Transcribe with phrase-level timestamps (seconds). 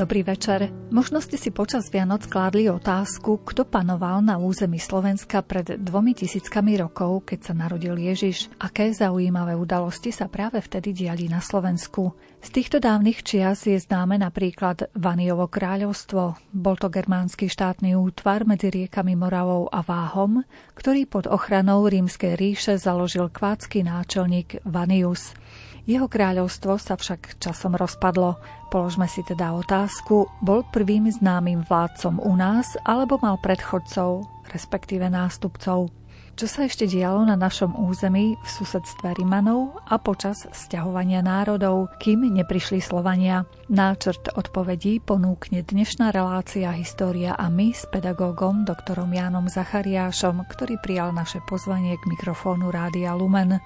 [0.00, 0.72] Dobrý večer.
[0.88, 6.80] Možno ste si počas Vianoc kládli otázku, kto panoval na území Slovenska pred dvomi tisíckami
[6.80, 8.48] rokov, keď sa narodil Ježiš.
[8.64, 12.16] Aké zaujímavé udalosti sa práve vtedy diali na Slovensku.
[12.40, 16.40] Z týchto dávnych čias je známe napríklad Vaniovo kráľovstvo.
[16.56, 22.80] Bol to germánsky štátny útvar medzi riekami Moravou a Váhom, ktorý pod ochranou rímskej ríše
[22.80, 25.36] založil kvátsky náčelník Vanius.
[25.84, 28.40] Jeho kráľovstvo sa však časom rozpadlo.
[28.72, 35.99] Položme si teda otázku, bol prvým známym vládcom u nás alebo mal predchodcov, respektíve nástupcov?
[36.40, 42.24] Čo sa ešte dialo na našom území v susedstve Rimanov a počas sťahovania národov, kým
[42.32, 43.44] neprišli Slovania?
[43.68, 51.12] Náčrt odpovedí ponúkne dnešná relácia História a my s pedagógom doktorom Jánom Zachariášom, ktorý prijal
[51.12, 53.60] naše pozvanie k mikrofónu Rádia Lumen.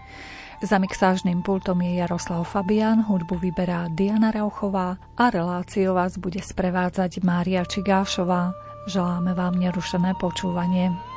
[0.58, 7.22] Za mixážnym pultom je Jaroslav Fabian, hudbu vyberá Diana Rauchová a reláciu vás bude sprevádzať
[7.22, 8.50] Mária Čigášová.
[8.90, 11.13] Želáme vám nerušené počúvanie.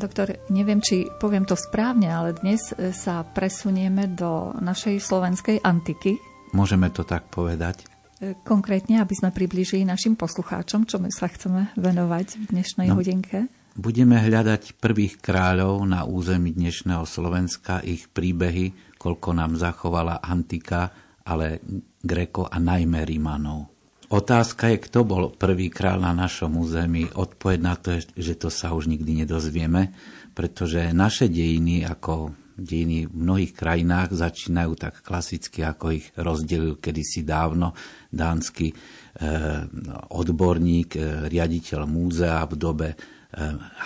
[0.00, 5.60] Pán doktor, neviem, či poviem to správne, ale dnes e, sa presunieme do našej slovenskej
[5.60, 6.16] antiky.
[6.56, 7.84] Môžeme to tak povedať.
[8.16, 12.96] E, konkrétne, aby sme priblížili našim poslucháčom, čo my sa chceme venovať v dnešnej no,
[12.96, 13.52] hodinke.
[13.76, 20.96] Budeme hľadať prvých kráľov na území dnešného Slovenska, ich príbehy, koľko nám zachovala antika,
[21.28, 21.60] ale
[22.00, 23.69] Greko a najmä Rímanov.
[24.10, 27.06] Otázka je, kto bol prvý král na našom území.
[27.14, 29.94] Odpoveď na to je, že to sa už nikdy nedozvieme,
[30.34, 37.22] pretože naše dejiny, ako dejiny v mnohých krajinách, začínajú tak klasicky, ako ich rozdelil kedysi
[37.22, 37.70] dávno
[38.10, 39.70] dánsky eh,
[40.10, 42.98] odborník, eh, riaditeľ múzea v dobe eh,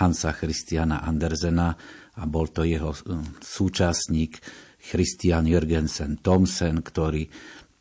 [0.01, 1.77] Hansa Christiana Andersena
[2.17, 4.41] a bol to jeho eh, súčasník
[4.85, 7.29] Christian Jürgensen Thomsen, ktorý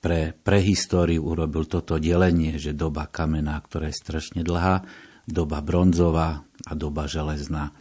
[0.03, 4.84] pre prehistóriu urobil toto delenie, že doba kamená, ktorá je strašne dlhá,
[5.24, 7.72] doba bronzová a doba železná.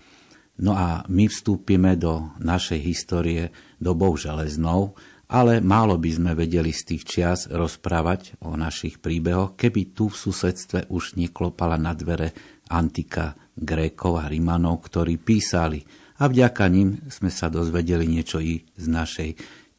[0.62, 3.50] No a my vstúpime do našej histórie
[3.82, 4.94] dobou železnou,
[5.26, 10.14] ale málo by sme vedeli z tých čias rozprávať o našich príbehoch, keby tu v
[10.14, 12.36] susedstve už neklopala na dvere
[12.70, 15.82] antika Grékov a Rimanov, ktorí písali
[16.22, 19.30] a vďaka nim sme sa dozvedeli niečo i z našej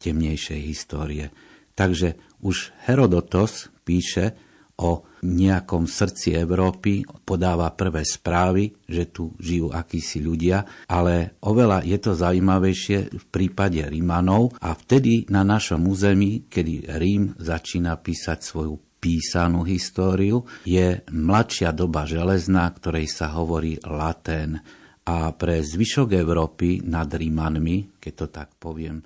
[0.02, 1.32] temnejšej histórie.
[1.74, 4.36] Takže už Herodotos píše
[4.74, 11.98] o nejakom srdci Európy, podáva prvé správy, že tu žijú akísi ľudia, ale oveľa je
[12.02, 18.74] to zaujímavejšie v prípade Rímanov a vtedy na našom území, kedy Rím začína písať svoju
[18.98, 24.60] písanú históriu, je mladšia doba železná, ktorej sa hovorí Latén.
[25.04, 29.04] A pre zvyšok Európy nad Rímanmi, keď to tak poviem,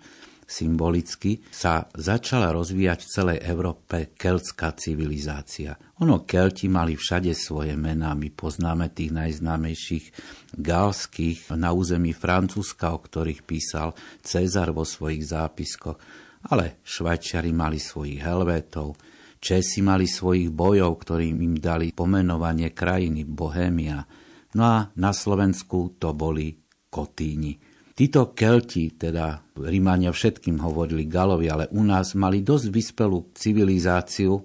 [0.48, 5.76] symbolicky, sa začala rozvíjať v celej Európe keltská civilizácia.
[6.00, 10.06] Ono Kelti mali všade svoje mená, my poznáme tých najznámejších
[10.56, 13.92] galských na území Francúzska, o ktorých písal
[14.25, 16.00] Cezar vo svojich zápiskoch,
[16.48, 18.97] ale Švajčiari mali svojich helvétov,
[19.38, 24.03] Česi mali svojich bojov, ktorým im dali pomenovanie krajiny Bohémia,
[24.59, 26.59] no a na Slovensku to boli
[26.91, 27.54] Kotíni.
[27.98, 34.38] Títo Kelti, teda Rímania všetkým hovorili Galovi, ale u nás mali dosť vyspelú civilizáciu,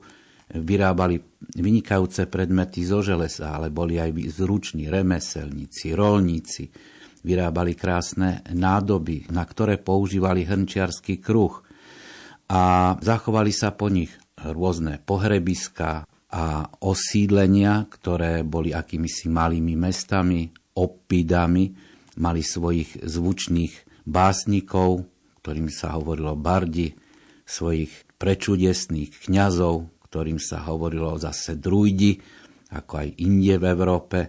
[0.57, 1.21] vyrábali
[1.61, 6.65] vynikajúce predmety zo železa, ale boli aj zruční remeselníci, rolníci,
[7.21, 11.61] vyrábali krásne nádoby, na ktoré používali hrnčiarský kruh.
[12.49, 16.45] A zachovali sa po nich rôzne pohrebiska a
[16.81, 25.07] osídlenia, ktoré boli akýmisi malými mestami, opidami, mali svojich zvučných básnikov,
[25.41, 26.95] ktorým sa hovorilo bardi,
[27.43, 32.21] svojich prečudesných kňazov, ktorým sa hovorilo zase drujdi,
[32.71, 34.19] ako aj inde v Európe.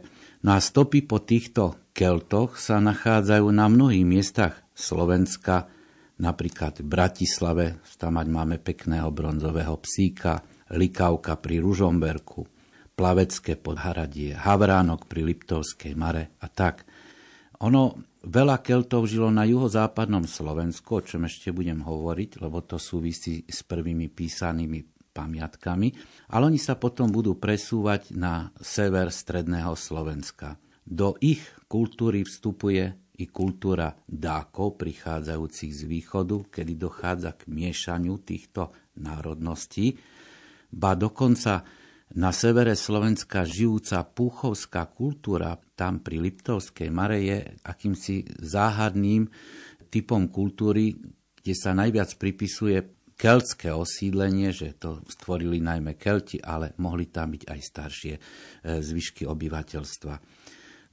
[0.45, 5.71] No a stopy po týchto keltoch sa nachádzajú na mnohých miestach Slovenska,
[6.19, 7.65] napríklad v Bratislave,
[7.97, 10.43] tam máme pekného bronzového psíka,
[10.75, 12.43] Likavka pri Ružomberku,
[12.95, 16.87] Plavecké podharadie, Havránok pri Liptovskej mare a tak.
[17.65, 17.97] Ono,
[18.29, 23.65] veľa Keltov žilo na juhozápadnom Slovensku, o čom ešte budem hovoriť, lebo to súvisí s
[23.65, 24.85] prvými písanými
[25.17, 25.89] pamiatkami,
[26.29, 30.61] ale oni sa potom budú presúvať na sever stredného Slovenska.
[30.85, 32.85] Do ich kultúry vstupuje
[33.17, 39.97] i kultúra dákov prichádzajúcich z východu, kedy dochádza k miešaniu týchto národností.
[40.69, 41.65] ba dokonca
[42.13, 49.27] na severe Slovenska žijúca púchovská kultúra tam pri Liptovskej Mare je akýmsi záhadným
[49.89, 50.95] typom kultúry,
[51.41, 52.77] kde sa najviac pripisuje
[53.15, 58.21] keltské osídlenie, že to stvorili najmä Kelti, ale mohli tam byť aj staršie e,
[58.83, 60.15] zvyšky obyvateľstva.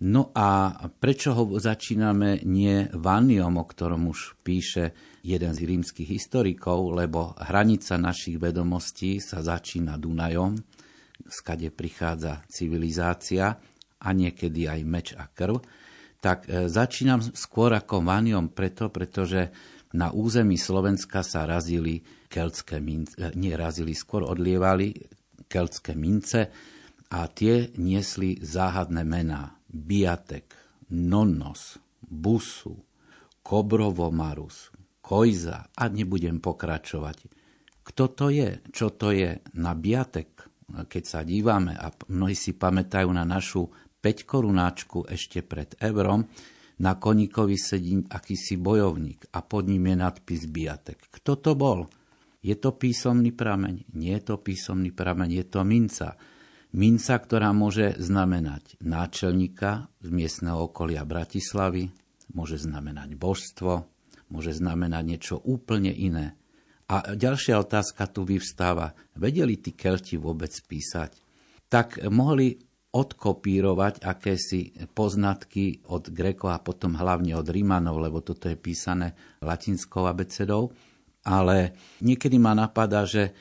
[0.02, 6.90] No a prečo ho začíname nie Vaniom, o ktorom už píše jeden z rímskych historikov,
[6.98, 10.58] lebo hranica našich vedomostí sa začína Dunajom,
[11.30, 13.60] skade prichádza civilizácia
[14.02, 15.62] a niekedy aj meč a krv,
[16.22, 19.50] tak e, začínam skôr ako Vaniom preto, pretože
[19.92, 22.00] na území Slovenska sa razili
[22.32, 24.96] keltské mince, nie razili, skôr odlievali
[25.52, 26.48] keltské mince
[27.12, 29.60] a tie niesli záhadné mená.
[29.68, 30.48] Biatek,
[30.96, 32.76] Nonnos, Busu,
[33.44, 34.72] Kobrovomarus,
[35.04, 37.18] Kojza a nebudem pokračovať.
[37.84, 38.64] Kto to je?
[38.72, 39.44] Čo to je?
[39.60, 40.51] Na Biatek
[40.88, 43.70] keď sa dívame, a mnohí si pamätajú na našu
[44.02, 46.26] 5 korunáčku ešte pred eurom,
[46.82, 51.14] na koníkovi sedí akýsi bojovník a pod ním je nadpis Biatek.
[51.14, 51.86] Kto to bol?
[52.42, 53.94] Je to písomný prameň?
[53.94, 56.18] Nie je to písomný prameň, je to minca.
[56.74, 61.94] Minca, ktorá môže znamenať náčelníka z miestneho okolia Bratislavy,
[62.34, 63.86] môže znamenať božstvo,
[64.34, 66.34] môže znamenať niečo úplne iné.
[66.92, 68.92] A ďalšia otázka tu vyvstáva.
[69.16, 71.16] Vedeli tí Kelti vôbec písať?
[71.72, 72.60] Tak mohli
[72.92, 80.04] odkopírovať akési poznatky od Grekov a potom hlavne od Rímanov, lebo toto je písané latinskou
[80.04, 80.76] abecedou.
[81.24, 81.72] Ale
[82.04, 83.32] niekedy ma napadá, že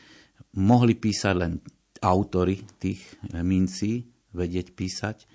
[0.55, 1.58] mohli písať len
[1.99, 3.02] autory tých
[3.35, 5.26] mincí, vedieť písať.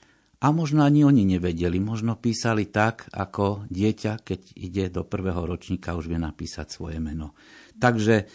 [0.44, 5.96] A možno ani oni nevedeli, možno písali tak, ako dieťa, keď ide do prvého ročníka,
[5.96, 7.38] už vie napísať svoje meno.
[7.80, 8.28] Takže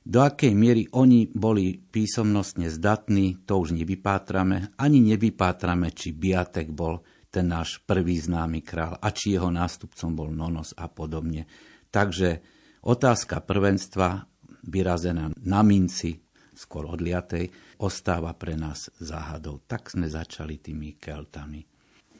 [0.00, 4.72] do akej miery oni boli písomnostne zdatní, to už nevypátrame.
[4.80, 10.30] Ani nevypátrame, či Biatek bol ten náš prvý známy král a či jeho nástupcom bol
[10.34, 11.46] Nonos a podobne.
[11.92, 12.42] Takže
[12.82, 14.26] otázka prvenstva
[14.66, 16.18] vyrazená na minci,
[16.60, 17.48] skôr odliatej,
[17.80, 19.64] ostáva pre nás záhadou.
[19.64, 21.64] Tak sme začali tými keltami.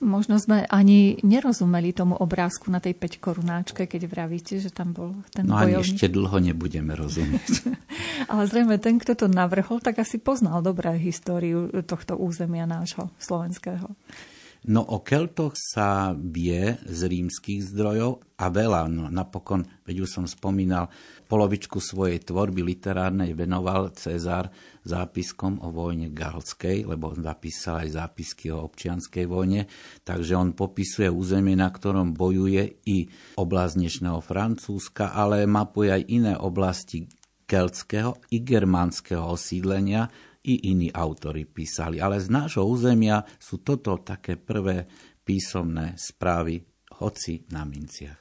[0.00, 5.12] Možno sme ani nerozumeli tomu obrázku na tej 5 korunáčke, keď vravíte, že tam bol
[5.28, 7.68] ten No ani ešte dlho nebudeme rozumieť.
[8.32, 13.92] Ale zrejme ten, kto to navrhol, tak asi poznal dobré históriu tohto územia nášho slovenského.
[14.68, 18.92] No o Keltoch sa vie z rímskych zdrojov a veľa.
[18.92, 20.92] No, napokon, veď už som spomínal,
[21.32, 24.52] polovičku svojej tvorby literárnej venoval Cezar
[24.84, 29.64] zápiskom o vojne galskej, lebo zapísal aj zápisky o občianskej vojne,
[30.04, 33.08] takže on popisuje územie, na ktorom bojuje i
[33.40, 37.08] oblasť dnešného Francúzska, ale mapuje aj iné oblasti
[37.48, 40.06] keltského i germánskeho osídlenia,
[40.44, 42.00] i iní autory písali.
[42.00, 44.88] Ale z nášho územia sú toto také prvé
[45.20, 46.60] písomné správy,
[47.00, 48.18] hoci na minciach.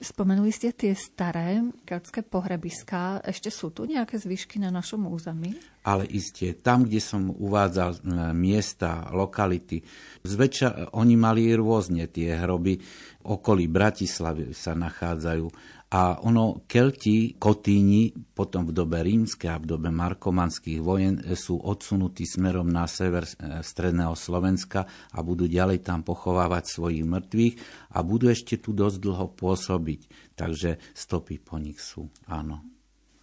[0.00, 3.20] Spomenuli ste tie staré keltské pohrebiská.
[3.20, 5.52] Ešte sú tu nejaké zvyšky na našom území?
[5.84, 8.00] Ale isté, tam, kde som uvádzal
[8.32, 9.84] miesta, lokality,
[10.24, 12.80] zväčša oni mali rôzne tie hroby.
[13.28, 15.44] Okolí Bratislavy sa nachádzajú
[15.90, 21.58] a ono, Kelti, Kotíni, potom v dobe rímske a v dobe markomanských vojen e, sú
[21.58, 27.54] odsunutí smerom na sever e, stredného Slovenska a budú ďalej tam pochovávať svojich mŕtvych
[27.90, 30.00] a budú ešte tu dosť dlho pôsobiť.
[30.38, 32.62] Takže stopy po nich sú, áno.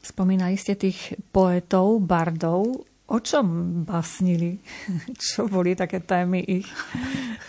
[0.04, 2.84] Spomínali ste tých poetov, bardov.
[3.08, 3.48] O čom
[3.88, 4.60] básnili?
[5.32, 6.68] Čo boli také témy ich?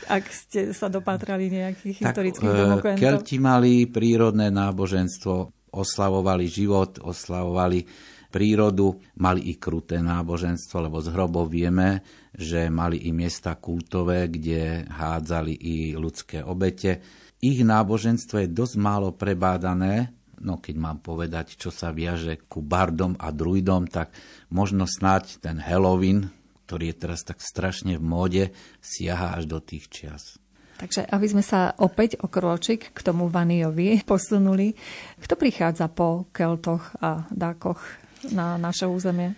[0.07, 3.03] Ak ste sa dopatrali nejakých tak, historických e, dokumentov.
[3.03, 5.35] Kelti mali prírodné náboženstvo,
[5.75, 7.83] oslavovali život, oslavovali
[8.29, 14.87] prírodu, mali i kruté náboženstvo, lebo z hrobov vieme, že mali i miesta kultové, kde
[14.87, 17.03] hádzali i ľudské obete.
[17.43, 23.15] Ich náboženstvo je dosť málo prebádané, no keď mám povedať, čo sa viaže ku bardom
[23.19, 24.15] a druidom, tak
[24.51, 26.31] možno snáď ten Halloween,
[26.67, 28.45] ktorý je teraz tak strašne v móde,
[28.83, 30.37] siaha až do tých čias.
[30.79, 34.79] Takže aby sme sa opäť o kročik k tomu Vaniovi posunuli,
[35.19, 37.83] kto prichádza po Keltoch a Dákoch
[38.31, 39.35] na naše územie?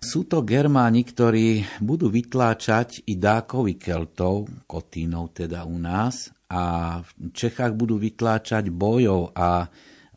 [0.00, 7.30] Sú to Germáni, ktorí budú vytláčať i Dákovi Keltov, Kotínov teda u nás, a v
[7.30, 9.70] Čechách budú vytláčať bojov a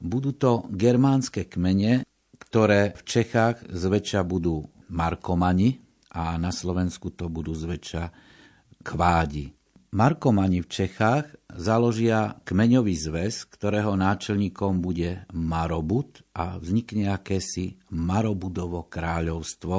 [0.03, 2.03] budú to germánske kmene,
[2.35, 5.79] ktoré v Čechách zväčša budú markomani
[6.11, 8.11] a na Slovensku to budú zväčša
[8.83, 9.55] kvádi.
[9.93, 19.75] Markomani v Čechách založia kmeňový zväz, ktorého náčelníkom bude Marobut a vznikne akési Marobudovo kráľovstvo,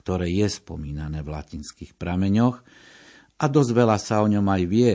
[0.00, 2.56] ktoré je spomínané v latinských prameňoch
[3.40, 4.92] a dosť veľa sa o ňom aj vie.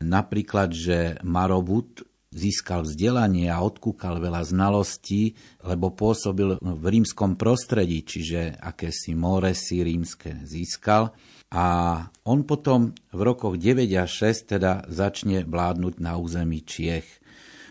[0.00, 5.34] Napríklad, že Marobut získal vzdelanie a odkúkal veľa znalostí,
[5.66, 9.18] lebo pôsobil v rímskom prostredí, čiže akési
[9.58, 11.10] si rímske získal.
[11.50, 11.66] A
[12.22, 17.18] on potom v rokoch 9 a 6 teda začne vládnuť na území Čiech.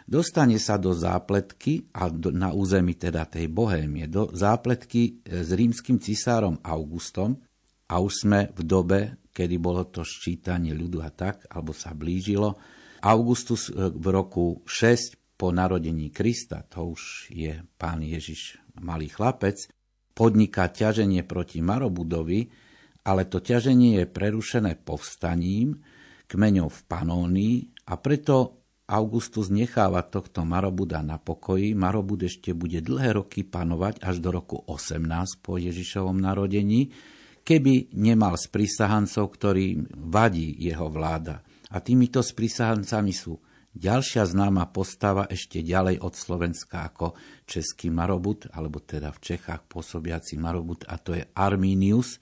[0.03, 5.53] Dostane sa do zápletky a do, na území teda tej Bohémie, do zápletky e, s
[5.53, 7.37] rímským cisárom Augustom
[7.85, 8.99] a už sme v dobe,
[9.29, 12.57] kedy bolo to ščítanie ľudu a tak, alebo sa blížilo,
[13.01, 19.71] Augustus e, v roku 6 po narodení Krista, to už je pán Ježiš malý chlapec,
[20.11, 22.51] podniká ťaženie proti Marobudovi,
[23.07, 25.79] ale to ťaženie je prerušené povstaním
[26.27, 27.55] kmeňov v Panónii
[27.87, 31.77] a preto Augustus necháva tohto Marobuda na pokoji.
[31.77, 36.89] Marobud ešte bude dlhé roky panovať až do roku 18 po Ježišovom narodení,
[37.45, 41.45] keby nemal sprisahancov, ktorým vadí jeho vláda.
[41.69, 43.37] A týmito sprisahancami sú
[43.77, 47.13] ďalšia známa postava ešte ďalej od Slovenska ako
[47.45, 52.17] český Marobut, alebo teda v Čechách pôsobiaci Marobut, a to je Arminius,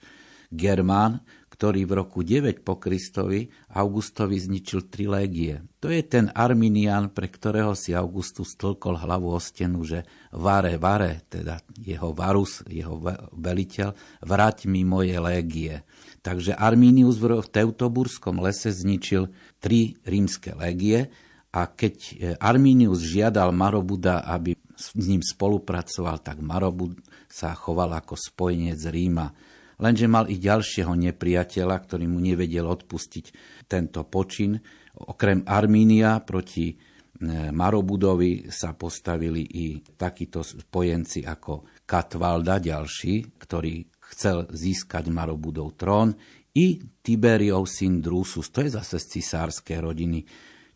[0.48, 1.20] Germán,
[1.58, 5.60] ktorý v roku 9 po Kristovi Augustovi zničil tri légie.
[5.82, 11.26] To je ten Arminian, pre ktorého si Augustus tlkol hlavu o stenu, že vare, vare,
[11.28, 12.96] teda jeho varus, jeho
[13.34, 13.92] veliteľ,
[14.24, 15.84] vráť mi moje légie.
[16.22, 19.30] Takže Arminius v Teutoburskom lese zničil
[19.62, 21.08] tri rímske légie
[21.54, 26.94] a keď e, Arminius žiadal Marobuda, aby s ním spolupracoval, tak Marobud
[27.26, 29.26] sa choval ako spojenec Ríma.
[29.78, 33.26] Lenže mal i ďalšieho nepriateľa, ktorý mu nevedel odpustiť
[33.66, 34.58] tento počin.
[34.98, 36.74] Okrem Armínia proti e,
[37.50, 46.16] Marobudovi sa postavili i takíto spojenci ako Katvalda ďalší, ktorý chcel získať Marobudov trón,
[46.56, 50.26] i Tiberiov syn Drusus, to je zase z cisárskej rodiny.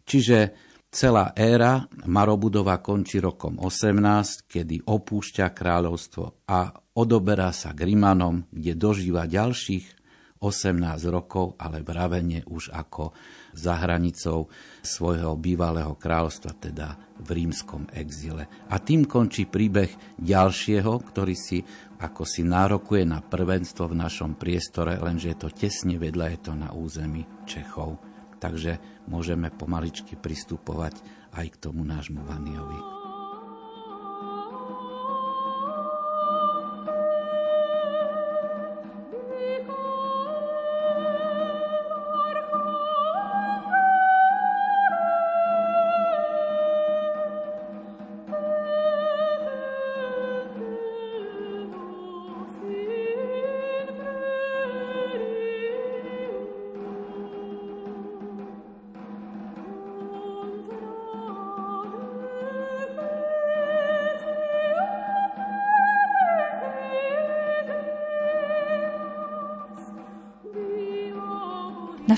[0.06, 0.54] Čiže
[0.92, 8.72] celá éra Marobudova končí rokom 18, kedy opúšťa kráľovstvo a odoberá sa k Rimanom, kde
[8.76, 10.01] dožíva ďalších
[10.42, 13.14] 18 rokov, ale vravene už ako
[13.54, 14.50] za hranicou
[14.82, 18.50] svojho bývalého kráľovstva, teda v rímskom exile.
[18.66, 21.62] A tým končí príbeh ďalšieho, ktorý si
[22.02, 26.52] ako si nárokuje na prvenstvo v našom priestore, lenže je to tesne vedľa, je to
[26.58, 28.02] na území Čechov.
[28.42, 30.98] Takže môžeme pomaličky pristupovať
[31.38, 33.01] aj k tomu nášmu Vaniovi.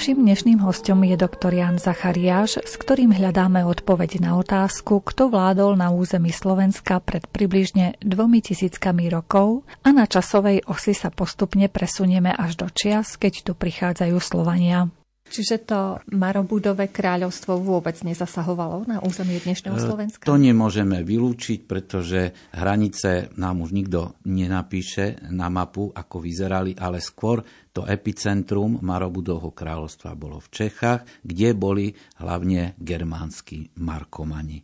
[0.05, 5.81] Našim dnešným hostom je doktor Jan Zachariáš, s ktorým hľadáme odpoveď na otázku, kto vládol
[5.81, 12.37] na území Slovenska pred približne dvomi tisíckami rokov a na časovej osi sa postupne presunieme
[12.37, 14.93] až do čias, keď tu prichádzajú Slovania.
[15.35, 20.23] Čiže to Marobudové kráľovstvo vôbec nezasahovalo na územie dnešného e, Slovenska?
[20.23, 27.43] To nemôžeme vylúčiť, pretože hranice nám už nikto nenapíše na mapu, ako vyzerali, ale skôr
[27.75, 31.91] to epicentrum Marobudovho kráľovstva bolo v Čechách, kde boli
[32.23, 34.63] hlavne germánsky markomani.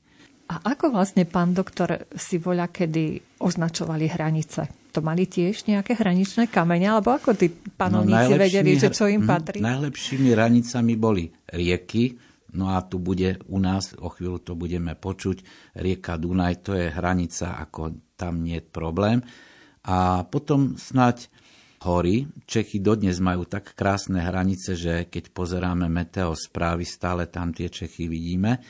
[0.54, 4.79] A ako vlastne pán doktor si voľa kedy označovali hranice?
[4.90, 9.24] To mali tiež nejaké hraničné kamene, alebo ako tí panovníci no, vedeli, že čo im
[9.24, 9.58] hm, patrí?
[9.62, 12.18] Najlepšími hranicami boli rieky,
[12.58, 15.42] no a tu bude u nás, o chvíľu to budeme počuť,
[15.78, 19.22] rieka Dunaj, to je hranica, ako tam nie je problém.
[19.86, 21.32] A potom snať
[21.84, 22.28] hory.
[22.44, 28.04] Čechy dodnes majú tak krásne hranice, že keď pozeráme meteo správy, stále tam tie Čechy
[28.04, 28.60] vidíme.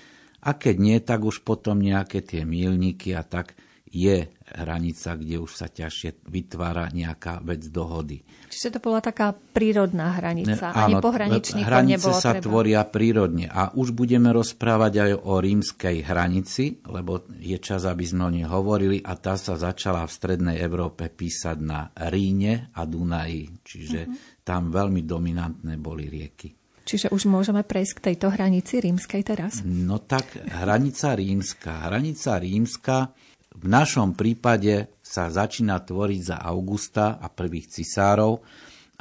[0.41, 3.59] A keď nie, tak už potom nejaké tie mílniky a tak
[3.91, 8.23] je hranica, kde už sa ťažšie vytvára nejaká vec dohody.
[8.51, 12.45] Čiže to bola taká prírodná hranica, Áno, ani pohraničníkov hranice nebolo sa treba.
[12.47, 18.23] tvoria prírodne a už budeme rozprávať aj o rímskej hranici, lebo je čas, aby sme
[18.27, 23.63] o nej hovorili a tá sa začala v strednej Európe písať na Ríne a Dunaji,
[23.67, 24.43] čiže uh-huh.
[24.47, 26.61] tam veľmi dominantné boli rieky.
[26.91, 29.63] Čiže už môžeme prejsť k tejto hranici rímskej teraz?
[29.63, 31.87] No tak hranica rímska.
[31.87, 33.15] Hranica rímska
[33.61, 38.41] v našom prípade sa začína tvoriť za Augusta a prvých cisárov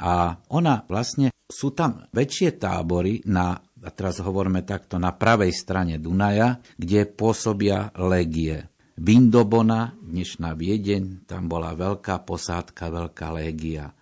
[0.00, 5.96] a ona vlastne, sú tam väčšie tábory na, a teraz hovoríme takto, na pravej strane
[5.96, 8.68] Dunaja, kde pôsobia legie.
[9.00, 13.96] Vindobona, dnešná Viedeň, tam bola veľká posádka, veľká légia.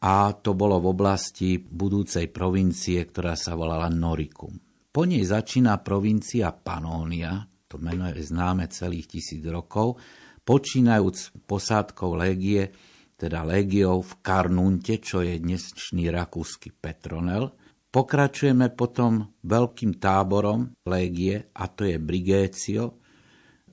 [0.00, 4.56] A to bolo v oblasti budúcej provincie, ktorá sa volala Noricum.
[4.88, 10.00] Po nej začína provincia Panónia, to meno je známe celých tisíc rokov,
[10.48, 12.72] počínajúc posádkou légie,
[13.20, 17.52] teda légiou v Karnunte, čo je dnešný rakúsky Petronel.
[17.92, 23.04] Pokračujeme potom veľkým táborom légie, a to je Brigécio,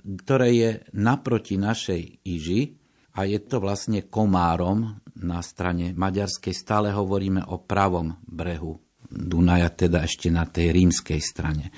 [0.04, 2.76] ktoré je naproti našej Iži
[3.16, 6.52] a je to vlastne komárom na strane maďarskej.
[6.52, 8.76] Stále hovoríme o pravom brehu
[9.08, 11.72] Dunaja, teda ešte na tej rímskej strane.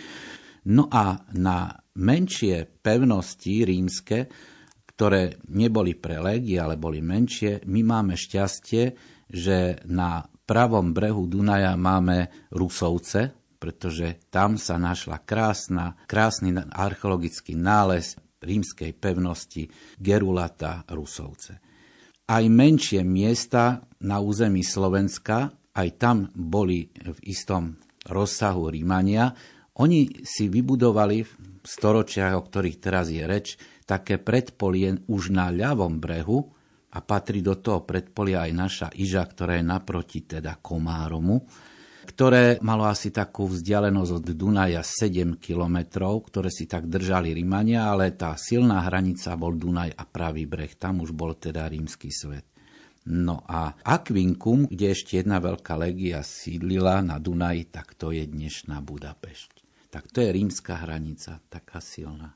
[0.68, 4.28] No a na menšie pevnosti rímske,
[4.92, 8.84] ktoré neboli pre legie, ale boli menšie, my máme šťastie,
[9.32, 18.16] že na pravom brehu Dunaja máme Rusovce, pretože tam sa našla krásna, krásny archeologický nález
[18.42, 19.66] rímskej pevnosti
[19.98, 21.60] Gerulata Rusovce.
[22.28, 29.32] Aj menšie miesta na území Slovenska, aj tam boli v istom rozsahu Rímania.
[29.78, 31.32] Oni si vybudovali v
[31.66, 36.40] storočiach, o ktorých teraz je reč, také predpolie už na ľavom brehu
[36.94, 41.44] a patrí do toho predpolia aj naša Iža, ktorá je naproti teda Komáromu
[42.08, 48.16] ktoré malo asi takú vzdialenosť od Dunaja 7 kilometrov, ktoré si tak držali Rímania, ale
[48.16, 50.72] tá silná hranica bol Dunaj a pravý breh.
[50.80, 52.48] Tam už bol teda rímsky svet.
[53.08, 58.80] No a Aquincum, kde ešte jedna veľká legia sídlila na Dunaji, tak to je dnešná
[58.84, 59.57] Budapešť.
[59.88, 62.36] Tak to je rímska hranica, taká silná.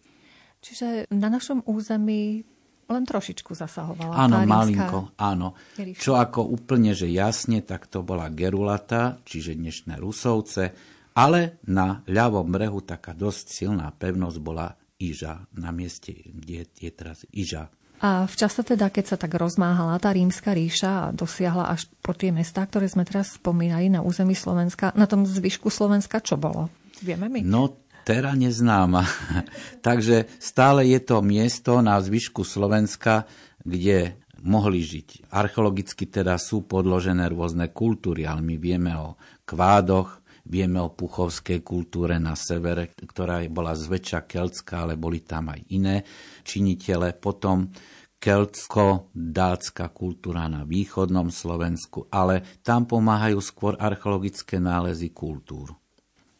[0.62, 2.46] Čiže na našom území
[2.92, 4.14] len trošičku zasahovala.
[4.14, 5.56] Áno, malinko, áno.
[5.96, 10.76] Čo ako úplne, že jasne, tak to bola Gerulata, čiže dnešné Rusovce,
[11.16, 17.24] ale na ľavom brehu taká dosť silná pevnosť bola Iža, na mieste, kde je teraz
[17.32, 17.72] Iža.
[18.02, 22.18] A v čase teda, keď sa tak rozmáhala tá rímska ríša a dosiahla až po
[22.18, 26.74] tie mestá, ktoré sme teraz spomínali na území Slovenska, na tom zvyšku Slovenska čo bolo?
[27.02, 27.42] Vieme my?
[27.42, 29.06] No Tera neznáma.
[29.86, 33.30] Takže stále je to miesto na zvyšku Slovenska,
[33.62, 35.30] kde mohli žiť.
[35.30, 42.18] Archeologicky teda sú podložené rôzne kultúry, ale my vieme o kvádoch, vieme o puchovskej kultúre
[42.18, 46.02] na severe, ktorá bola zväčša keltská, ale boli tam aj iné
[46.42, 47.14] činitele.
[47.14, 47.70] Potom
[48.18, 55.74] keltsko-dácka kultúra na východnom Slovensku, ale tam pomáhajú skôr archeologické nálezy kultúr.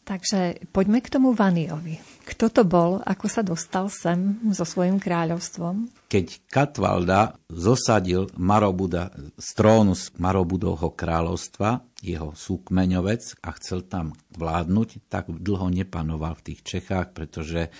[0.02, 2.02] Takže poďme k tomu Vaniovi.
[2.26, 5.86] Kto to bol, ako sa dostal sem so svojím kráľovstvom?
[6.10, 15.06] Keď Katvalda zosadil Marobuda z trónu z Marobudovho kráľovstva, jeho súkmeňovec a chcel tam vládnuť,
[15.06, 17.70] tak dlho nepanoval v tých Čechách, pretože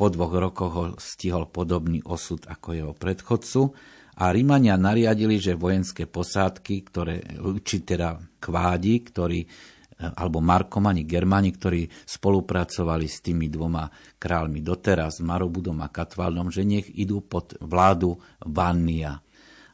[0.00, 3.76] po dvoch rokoch ho stihol podobný osud ako jeho predchodcu
[4.16, 7.20] a Rímania nariadili, že vojenské posádky, ktoré,
[7.60, 9.44] či teda kvádi, ktorí
[9.96, 13.88] alebo Markomani, Germani, ktorí spolupracovali s tými dvoma
[14.20, 19.24] kráľmi doteraz, Marobudom a Katvaldom, že nech idú pod vládu Vannia.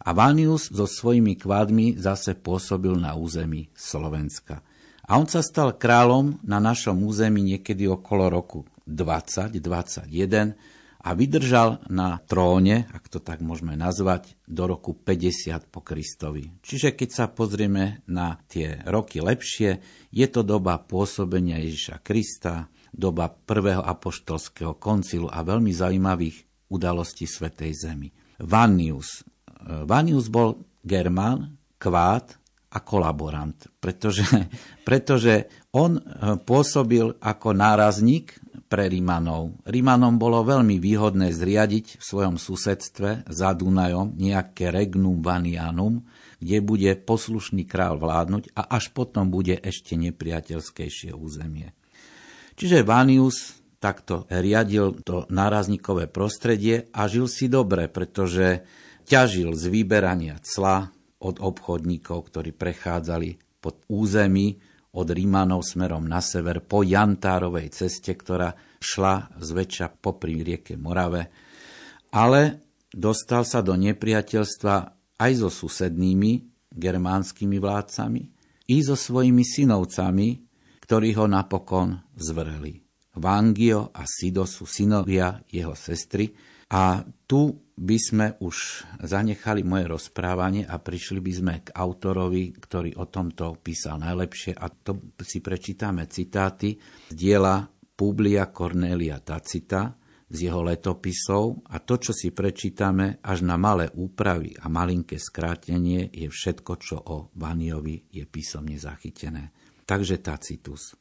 [0.03, 4.63] A Vanius so svojimi kvádmi zase pôsobil na území Slovenska.
[5.07, 10.55] A on sa stal kráľom na našom území niekedy okolo roku 2021
[11.03, 16.55] a vydržal na tróne, ak to tak môžeme nazvať, do roku 50 po Kristovi.
[16.63, 19.83] Čiže keď sa pozrieme na tie roky lepšie,
[20.15, 27.73] je to doba pôsobenia Ježiša Krista, doba prvého apoštolského koncilu a veľmi zaujímavých udalostí Svetej
[27.73, 28.09] Zemi.
[28.39, 29.25] Vannius.
[29.63, 32.37] Vannius bol Germán, kvát
[32.73, 34.25] a kolaborant, pretože,
[34.89, 36.01] pretože on
[36.45, 38.42] pôsobil ako nárazník
[38.73, 39.61] pre Rimanov.
[39.69, 46.01] Rimanom bolo veľmi výhodné zriadiť v svojom susedstve za Dunajom nejaké regnum vanianum,
[46.41, 51.77] kde bude poslušný král vládnuť a až potom bude ešte nepriateľskejšie územie.
[52.57, 58.65] Čiže Vanius takto riadil to nárazníkové prostredie a žil si dobre, pretože
[59.05, 60.89] ťažil z vyberania cla
[61.21, 68.53] od obchodníkov, ktorí prechádzali pod území od Rímanov smerom na sever po Jantárovej ceste, ktorá
[68.77, 71.33] šla zväčša popri rieke Morave,
[72.13, 72.61] ale
[72.93, 74.75] dostal sa do nepriateľstva
[75.17, 76.33] aj so susednými
[76.73, 78.23] germánskymi vládcami,
[78.73, 80.29] i so svojimi synovcami,
[80.81, 82.81] ktorí ho napokon zvrhli.
[83.21, 86.33] Vangio a Sido sú synovia jeho sestry
[86.73, 92.97] A tu by sme už zanechali moje rozprávanie a prišli by sme k autorovi, ktorý
[92.97, 96.77] o tomto písal najlepšie a to si prečítame citáty
[97.09, 99.93] z diela Publia Cornelia Tacita
[100.33, 106.09] z jeho letopisov a to, čo si prečítame až na malé úpravy a malinké skrátenie
[106.09, 109.53] je všetko, čo o Vaniovi je písomne zachytené.
[109.85, 110.97] Takže Tacitus.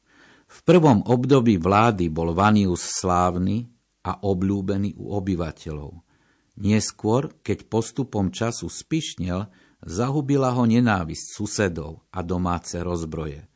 [0.52, 3.72] V prvom období vlády bol Vanius slávny
[4.06, 5.94] a obľúbený u obyvateľov–
[6.60, 9.48] Neskôr, keď postupom času spišnel,
[9.82, 13.48] zahubila ho nenávisť susedov a domáce rozbroje.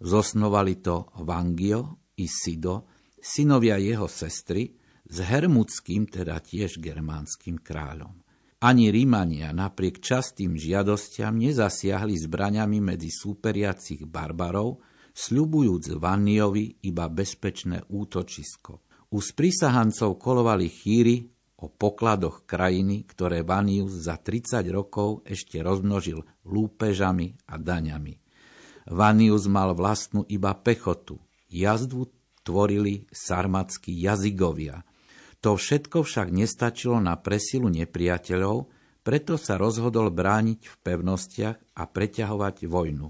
[0.00, 2.88] Zosnovali to Vangio i Sido,
[3.20, 4.72] synovia jeho sestry,
[5.10, 8.18] s hermudským, teda tiež germánskym kráľom.
[8.60, 14.80] Ani Rímania napriek častým žiadostiam nezasiahli zbraňami medzi súperiacich barbarov,
[15.12, 18.89] sľubujúc Vanniovi iba bezpečné útočisko.
[19.10, 21.26] U sprísahancov kolovali chýry
[21.58, 28.22] o pokladoch krajiny, ktoré Vanius za 30 rokov ešte rozmnožil lúpežami a daňami.
[28.86, 31.18] Vanius mal vlastnú iba pechotu.
[31.50, 32.06] Jazdu
[32.46, 34.86] tvorili sarmatskí jazygovia.
[35.42, 38.70] To všetko však nestačilo na presilu nepriateľov,
[39.02, 43.08] preto sa rozhodol brániť v pevnostiach a preťahovať vojnu.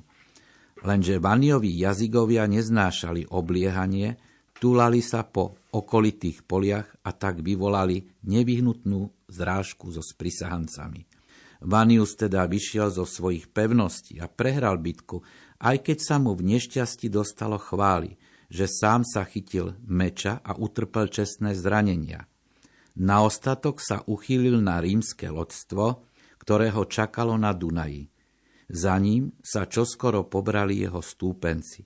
[0.81, 4.17] Lenže Vaniovi jazygovia neznášali obliehanie,
[4.61, 11.09] túlali sa po okolitých poliach a tak vyvolali nevyhnutnú zrážku so sprisahancami.
[11.61, 15.25] Vanius teda vyšiel zo svojich pevností a prehral bitku,
[15.61, 18.17] aj keď sa mu v nešťastí dostalo chváli,
[18.49, 22.25] že sám sa chytil meča a utrpel čestné zranenia.
[22.97, 26.05] Na ostatok sa uchýlil na rímske loďstvo,
[26.41, 28.09] ktoré ho čakalo na Dunaji.
[28.73, 31.85] Za ním sa čoskoro pobrali jeho stúpenci.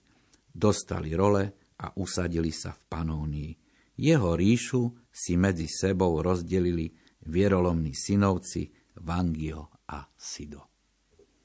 [0.55, 3.53] Dostali role, a usadili sa v Panónii.
[4.01, 6.89] Jeho ríšu si medzi sebou rozdelili
[7.29, 8.73] vierolomní synovci
[9.05, 10.75] Vangio a Sido.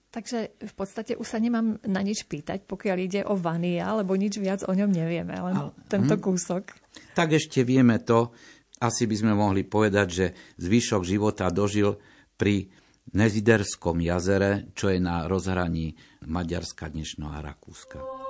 [0.09, 4.41] Takže v podstate už sa nemám na nič pýtať, pokiaľ ide o Vania, lebo nič
[4.41, 6.21] viac o ňom nevieme, len Ale, tento hm?
[6.21, 6.63] kúsok.
[7.13, 8.33] Tak ešte vieme to,
[8.81, 10.25] asi by sme mohli povedať, že
[10.57, 12.01] zvyšok života dožil
[12.33, 12.73] pri
[13.09, 18.28] Neziderskom jazere, čo je na rozhraní Maďarska dnešného a Rakúska.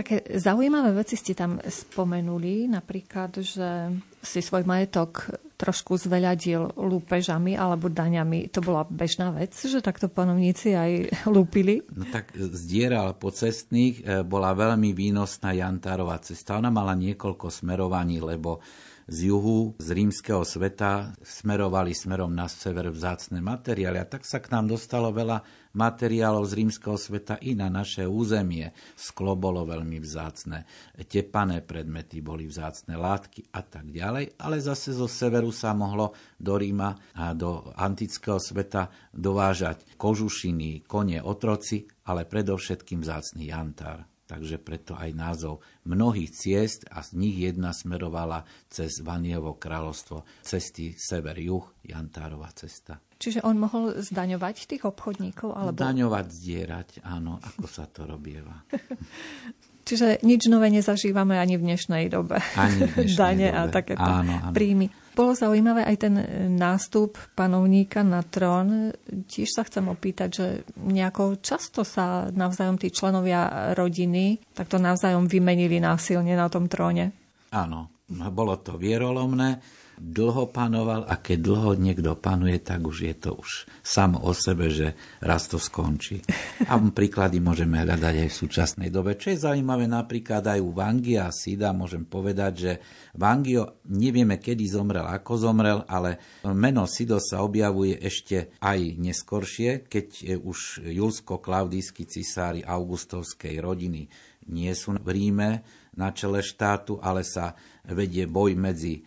[0.00, 3.92] Také zaujímavé veci ste tam spomenuli, napríklad, že
[4.24, 5.28] si svoj majetok
[5.60, 8.48] trošku zveľadil lúpežami alebo daňami.
[8.56, 10.90] To bola bežná vec, že takto panovníci aj
[11.36, 11.84] lúpili?
[11.92, 16.56] No tak zdieral po cestných e, bola veľmi výnosná Jantárova cesta.
[16.56, 18.64] Ona mala niekoľko smerovaní, lebo
[19.10, 23.98] z juhu, z rímskeho sveta smerovali smerom na sever vzácne materiály.
[23.98, 25.42] A tak sa k nám dostalo veľa
[25.74, 28.70] materiálov z rímskeho sveta i na naše územie.
[28.94, 30.62] Sklo bolo veľmi vzácne,
[31.10, 34.38] tepané predmety boli vzácne, látky a tak ďalej.
[34.38, 41.18] Ale zase zo severu sa mohlo do Ríma a do antického sveta dovážať kožušiny, kone,
[41.18, 47.74] otroci, ale predovšetkým vzácný jantár takže preto aj názov mnohých ciest a z nich jedna
[47.74, 53.02] smerovala cez Vanievo kráľovstvo cesty sever-juh, Jantárova cesta.
[53.18, 55.50] Čiže on mohol zdaňovať tých obchodníkov?
[55.52, 55.76] Alebo...
[55.76, 58.62] Zdaňovať, zdierať, áno, ako sa to robieva.
[59.90, 62.38] Čiže nič nové nezažívame ani v dnešnej dobe.
[62.54, 63.58] Ani v dnešnej Dane dobe.
[63.58, 64.54] a takéto áno, áno.
[64.54, 64.86] príjmy.
[65.10, 66.14] Bolo zaujímavé aj ten
[66.54, 68.94] nástup panovníka na trón.
[69.26, 70.46] Tiež sa chcem opýtať, že
[70.78, 77.10] nejako často sa navzájom tí členovia rodiny takto navzájom vymenili násilne na tom tróne.
[77.50, 77.90] Áno,
[78.30, 79.58] bolo to vierolomné
[80.00, 84.72] dlho panoval a keď dlho niekto panuje, tak už je to už samo o sebe,
[84.72, 86.24] že raz to skončí.
[86.64, 89.20] A príklady môžeme hľadať aj v súčasnej dobe.
[89.20, 92.72] Čo je zaujímavé napríklad aj u Vangia a Sida, môžem povedať, že
[93.12, 96.16] Vangio nevieme, kedy zomrel, ako zomrel, ale
[96.48, 104.08] meno Sido sa objavuje ešte aj neskoršie, keď už julsko-klaudijskí cisári augustovskej rodiny
[104.50, 105.62] nie sú v Ríme
[105.94, 107.54] na čele štátu, ale sa
[107.86, 109.02] vedie boj medzi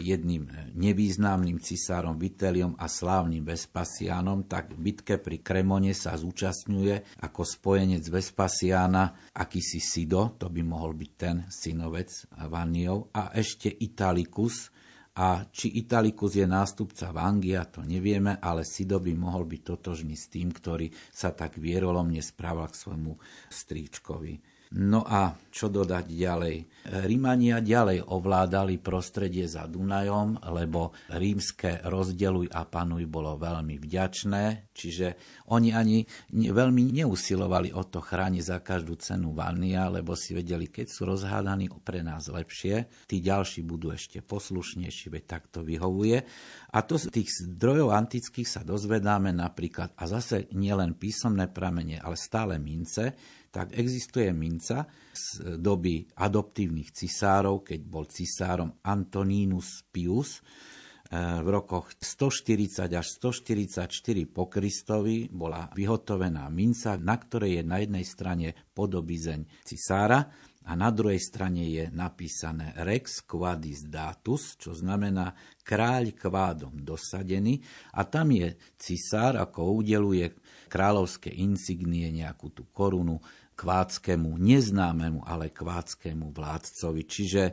[0.00, 7.42] jedným nevýznamným cisárom Viteliom a slávnym Vespasiánom, tak v bitke pri Kremone sa zúčastňuje ako
[7.44, 12.08] spojenec Vespasiána akýsi Sido, to by mohol byť ten synovec
[12.48, 14.72] Vaniov, a ešte Italicus,
[15.18, 20.30] a či Italicus je nástupca Vangia, to nevieme, ale Sido by mohol byť totožný s
[20.30, 23.12] tým, ktorý sa tak vierolomne správal k svojmu
[23.50, 24.57] stríčkovi.
[24.76, 26.56] No a čo dodať ďalej?
[27.08, 35.18] Rímania ďalej ovládali prostredie za Dunajom, lebo rímske rozdeluj a panuj bolo veľmi vďačné, čiže
[35.48, 40.86] oni ani veľmi neusilovali o to chrániť za každú cenu Vania, lebo si vedeli, keď
[40.92, 46.24] sú rozhádaní pre nás lepšie, tí ďalší budú ešte poslušnejší, veď tak to vyhovuje.
[46.72, 52.20] A to z tých zdrojov antických sa dozvedáme napríklad, a zase nielen písomné pramene, ale
[52.20, 53.16] stále mince,
[53.58, 61.90] tak existuje minca z doby adoptívnych cisárov, keď bol cisárom Antonínus Pius, eh, v rokoch
[61.98, 69.66] 140 až 144 po Kristovi bola vyhotovená minca, na ktorej je na jednej strane podobizeň
[69.66, 70.30] cisára
[70.68, 75.32] a na druhej strane je napísané Rex quadis datus, čo znamená
[75.64, 77.64] kráľ kvádom dosadený.
[77.96, 80.36] A tam je cisár, ako udeluje
[80.68, 83.16] kráľovské insignie, nejakú tú korunu
[83.58, 87.02] kváckému, neznámemu, ale kváckému vládcovi.
[87.02, 87.52] Čiže e,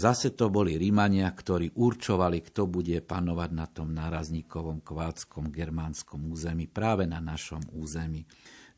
[0.00, 6.64] zase to boli Rímania, ktorí určovali, kto bude panovať na tom nárazníkovom kváckom germánskom území,
[6.64, 8.24] práve na našom území.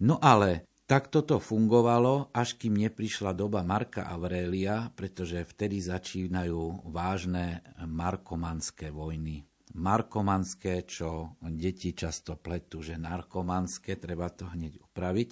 [0.03, 7.63] No ale takto to fungovalo, až kým neprišla doba Marka Aurelia, pretože vtedy začínajú vážne
[7.87, 15.31] markomanské vojny markomanské, čo deti často pletú, že narkomanské, treba to hneď upraviť.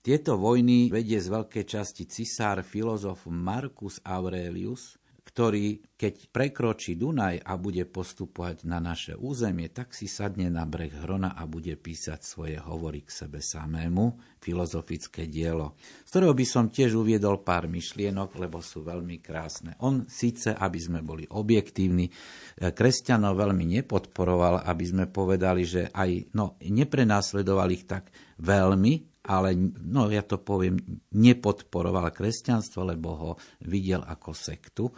[0.00, 7.60] Tieto vojny vedie z veľkej časti cisár filozof Marcus Aurelius, ktorý, keď prekročí Dunaj a
[7.60, 12.56] bude postupovať na naše územie, tak si sadne na breh Hrona a bude písať svoje
[12.56, 15.76] hovory k sebe samému, filozofické dielo,
[16.08, 19.76] z ktorého by som tiež uviedol pár myšlienok, lebo sú veľmi krásne.
[19.84, 22.08] On síce, aby sme boli objektívni,
[22.56, 28.08] kresťanov veľmi nepodporoval, aby sme povedali, že aj no, neprenásledoval ich tak
[28.40, 29.52] veľmi, ale
[29.84, 30.80] no ja to poviem,
[31.12, 33.30] nepodporoval kresťanstvo, lebo ho
[33.68, 34.88] videl ako sektu,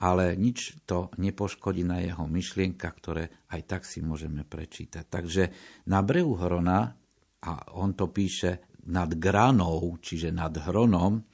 [0.00, 5.04] ale nič to nepoškodí na jeho myšlienkach, ktoré aj tak si môžeme prečítať.
[5.08, 5.42] Takže
[5.88, 6.92] na brehu Hrona,
[7.40, 11.24] a on to píše nad Granou, čiže nad Hronom,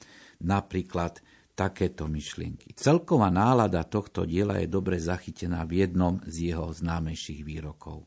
[0.43, 1.19] napríklad
[1.57, 2.77] takéto myšlienky.
[2.77, 8.05] Celková nálada tohto diela je dobre zachytená v jednom z jeho známejších výrokov.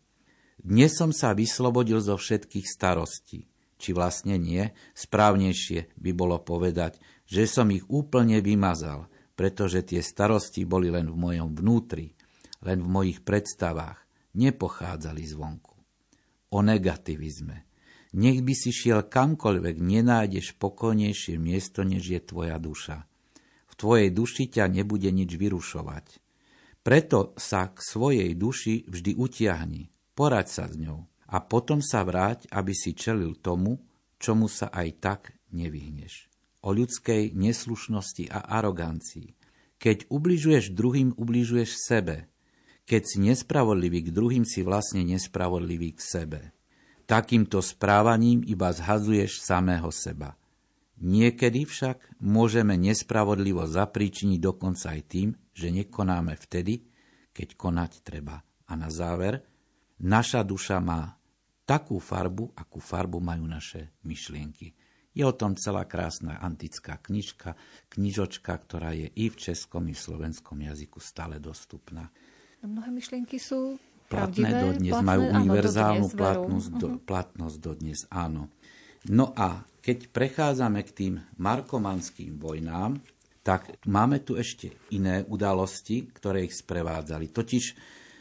[0.61, 3.50] Dnes som sa vyslobodil zo všetkých starostí
[3.81, 10.69] či vlastne nie, správnejšie by bolo povedať, že som ich úplne vymazal, pretože tie starosti
[10.69, 12.13] boli len v mojom vnútri,
[12.61, 14.05] len v mojich predstavách,
[14.37, 15.75] nepochádzali zvonku.
[16.53, 17.65] O negativizme.
[18.11, 23.07] Nech by si šiel kamkoľvek, nenájdeš pokojnejšie miesto, než je tvoja duša.
[23.71, 26.19] V tvojej duši ťa nebude nič vyrušovať.
[26.83, 29.89] Preto sa k svojej duši vždy utiahni,
[30.19, 33.79] poraď sa s ňou a potom sa vráť, aby si čelil tomu,
[34.19, 35.21] čomu sa aj tak
[35.55, 36.27] nevyhneš.
[36.67, 39.39] O ľudskej neslušnosti a arogancii.
[39.81, 42.29] Keď ubližuješ druhým, ubližuješ sebe.
[42.85, 46.41] Keď si nespravodlivý k druhým, si vlastne nespravodlivý k sebe.
[47.09, 50.37] Takýmto správaním iba zhazuješ samého seba.
[51.01, 56.85] Niekedy však môžeme nespravodlivo zapríčiniť dokonca aj tým, že nekonáme vtedy,
[57.33, 58.45] keď konať treba.
[58.69, 59.41] A na záver,
[59.97, 61.20] naša duša má
[61.71, 64.75] takú farbu, akú farbu majú naše myšlienky.
[65.15, 67.55] Je o tom celá krásna antická knižka,
[67.95, 72.11] knižočka, ktorá je i v českom, i v slovenskom jazyku stále dostupná.
[72.67, 73.79] Mnohé myšlienky sú
[74.11, 77.03] platné pravdivé, dodnes, platné, majú áno, univerzálnu dodnes, platnosť, do, uh-huh.
[77.07, 78.43] platnosť dodnes, áno.
[79.07, 82.99] No a keď prechádzame k tým markomanským vojnám,
[83.41, 87.33] tak máme tu ešte iné udalosti, ktoré ich sprevádzali.
[87.33, 87.65] Totiž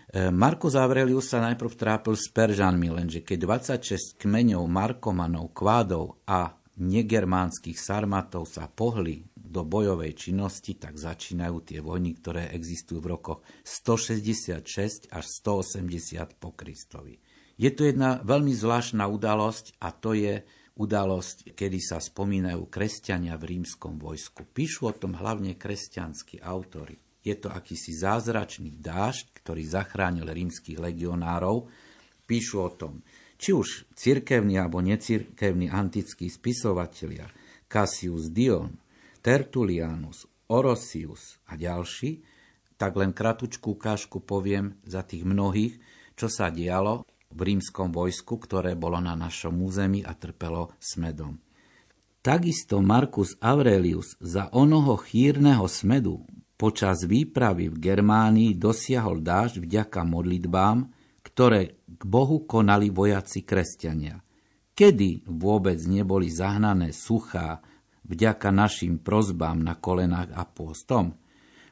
[0.10, 6.50] Marko Aurelius sa najprv trápil s Peržanmi, lenže keď 26 kmeňov Markomanov, Kvádov a
[6.82, 13.40] negermánskych sarmatov sa pohli do bojovej činnosti, tak začínajú tie vojny, ktoré existujú v rokoch
[13.62, 17.22] 166 až 180 po Kristovi.
[17.60, 20.42] Je tu jedna veľmi zvláštna udalosť a to je
[20.80, 24.48] udalosť, kedy sa spomínajú kresťania v rímskom vojsku.
[24.48, 26.98] Píšu o tom hlavne kresťanskí autory.
[27.20, 31.66] Je to akýsi zázračný dážď, ktorý zachránil rímskych legionárov.
[32.30, 33.02] Píšu o tom,
[33.42, 37.26] či už cirkevní alebo necirkevní antickí spisovatelia,
[37.66, 38.78] Cassius Dion,
[39.26, 42.22] Tertulianus, Orosius a ďalší,
[42.78, 45.82] tak len kratučkú kážku poviem za tých mnohých,
[46.14, 51.42] čo sa dialo v rímskom vojsku, ktoré bolo na našom území a trpelo smedom.
[52.22, 56.22] Takisto Marcus Aurelius za onoho chýrneho smedu
[56.60, 60.92] počas výpravy v Germánii dosiahol dážď vďaka modlitbám,
[61.24, 64.20] ktoré k Bohu konali vojaci kresťania.
[64.76, 67.64] Kedy vôbec neboli zahnané suchá
[68.04, 71.16] vďaka našim prozbám na kolenách a pôstom?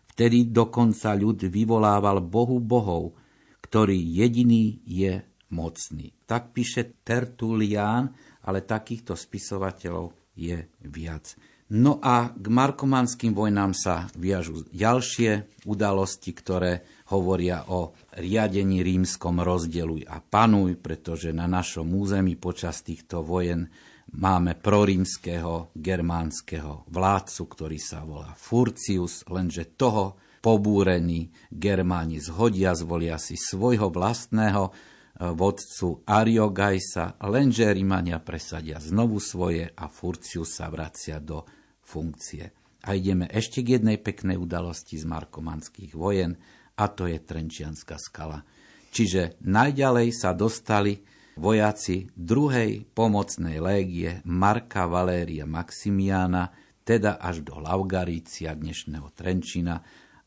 [0.07, 3.19] Vtedy dokonca ľud vyvolával Bohu bohov,
[3.59, 5.19] ktorý jediný je
[5.51, 6.15] mocný.
[6.23, 8.15] Tak píše Tertulián,
[8.47, 11.35] ale takýchto spisovateľov je viac.
[11.67, 20.07] No a k markomanským vojnám sa viažú ďalšie udalosti, ktoré hovoria o riadení rímskom rozdeluj
[20.07, 23.67] a panuj, pretože na našom území počas týchto vojen
[24.15, 33.35] máme prorímskeho germánskeho vládcu, ktorý sa volá Furcius, lenže toho pobúrení Germáni zhodia, zvolia si
[33.35, 34.71] svojho vlastného
[35.17, 41.56] vodcu Ariogajsa, lenže Rímania presadia znovu svoje a Furcius sa vracia do
[41.87, 42.51] funkcie.
[42.83, 46.35] A ideme ešte k jednej peknej udalosti z markomanských vojen,
[46.77, 48.43] a to je Trenčianská skala.
[48.91, 50.99] Čiže najďalej sa dostali
[51.39, 56.49] vojaci druhej pomocnej légie Marka Valéria Maximiana,
[56.85, 59.75] teda až do Laugarícia dnešného Trenčina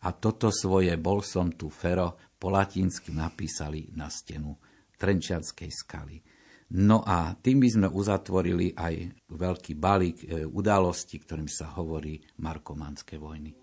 [0.00, 4.56] a toto svoje bol som tu fero po latinsky napísali na stenu
[5.00, 6.16] Trenčianskej skaly.
[6.70, 13.18] No a tým by sme uzatvorili aj veľký balík e, udalostí, ktorým sa hovorí Markomanské
[13.18, 13.59] vojny.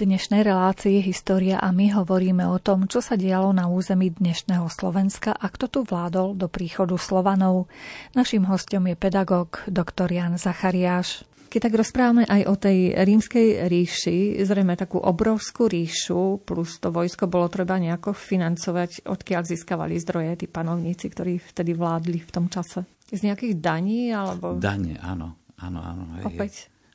[0.00, 5.36] Dnešnej relácii História a my hovoríme o tom, čo sa dialo na území dnešného Slovenska
[5.36, 7.68] a kto tu vládol do príchodu Slovanov.
[8.16, 10.08] Naším hostom je pedagóg dr.
[10.08, 11.28] Jan Zachariáš.
[11.52, 17.28] Keď tak rozprávame aj o tej rímskej ríši, zrejme takú obrovskú ríšu, plus to vojsko
[17.28, 22.88] bolo treba nejako financovať, odkiaľ získavali zdroje tí panovníci, ktorí vtedy vládli v tom čase.
[23.04, 24.56] Z nejakých daní alebo...
[24.56, 25.36] Dane, áno.
[25.60, 26.02] Áno, áno.
[26.16, 26.52] Hej, Opäť.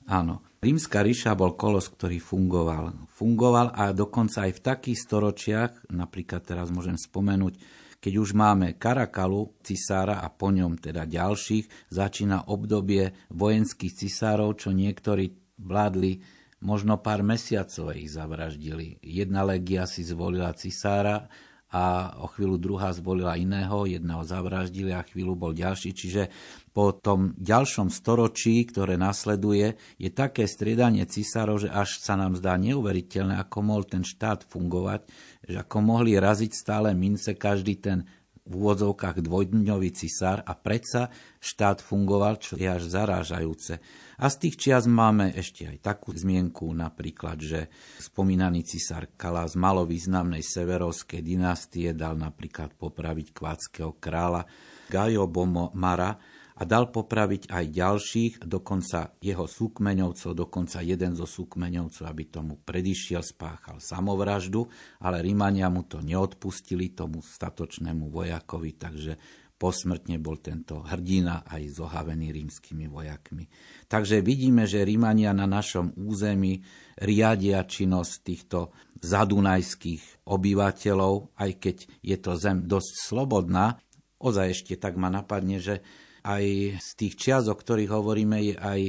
[0.09, 0.41] Áno.
[0.65, 3.05] Rímska ríša bol kolos, ktorý fungoval.
[3.13, 7.61] Fungoval a dokonca aj v takých storočiach, napríklad teraz môžem spomenúť,
[8.01, 14.73] keď už máme Karakalu, cisára a po ňom teda ďalších, začína obdobie vojenských cisárov, čo
[14.73, 16.25] niektorí vládli
[16.65, 18.97] možno pár mesiacov ich zavraždili.
[19.05, 21.29] Jedna legia si zvolila cisára
[21.73, 25.91] a o chvíľu druhá zvolila iného, jedného zavraždili a chvíľu bol ďalší.
[25.97, 26.29] Čiže
[26.71, 32.55] po tom ďalšom storočí, ktoré nasleduje, je také striedanie cisárov, že až sa nám zdá
[32.55, 35.09] neuveriteľné, ako mohol ten štát fungovať,
[35.45, 38.05] že ako mohli raziť stále mince každý ten
[38.45, 41.09] v úvodzovkách dvojdňový cisár a predsa
[41.41, 43.81] štát fungoval, čo je až zarážajúce.
[44.19, 47.67] A z tých čias máme ešte aj takú zmienku, napríklad, že
[47.99, 54.47] spomínaný cisár Kala z malovýznamnej severovskej dynastie dal napríklad popraviť kvátskeho kráľa
[54.87, 56.15] Gajo Bomara,
[56.55, 63.19] a dal popraviť aj ďalších, dokonca jeho súkmeňovcov, dokonca jeden zo súkmeňovcov, aby tomu predišiel,
[63.19, 64.63] spáchal samovraždu,
[65.03, 69.13] ale Rímania mu to neodpustili, tomu statočnému vojakovi, takže
[69.65, 73.49] posmrtne bol tento hrdina aj zohavený rímskymi vojakmi.
[73.89, 76.61] Takže vidíme, že Rímania na našom území
[77.01, 78.69] riadia činnosť týchto
[79.01, 83.81] zadunajských obyvateľov, aj keď je to zem dosť slobodná.
[84.21, 85.81] Ozaj ešte tak ma napadne, že
[86.21, 88.81] aj z tých čias, o ktorých hovoríme, je aj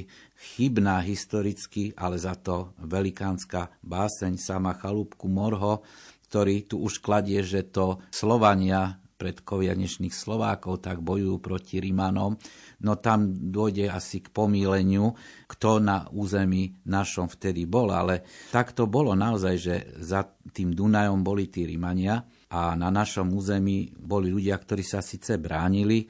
[0.56, 5.80] chybná historicky, ale za to velikánska báseň sama Chalúbku Morho,
[6.28, 12.36] ktorý tu už kladie, že to Slovania predkovia dnešných Slovákov tak bojujú proti Rimanom,
[12.84, 15.16] no tam dôjde asi k pomíleniu,
[15.48, 21.24] kto na území našom vtedy bol, ale tak to bolo naozaj, že za tým Dunajom
[21.24, 22.20] boli tí Rimania
[22.52, 26.06] a na našom území boli ľudia, ktorí sa síce bránili,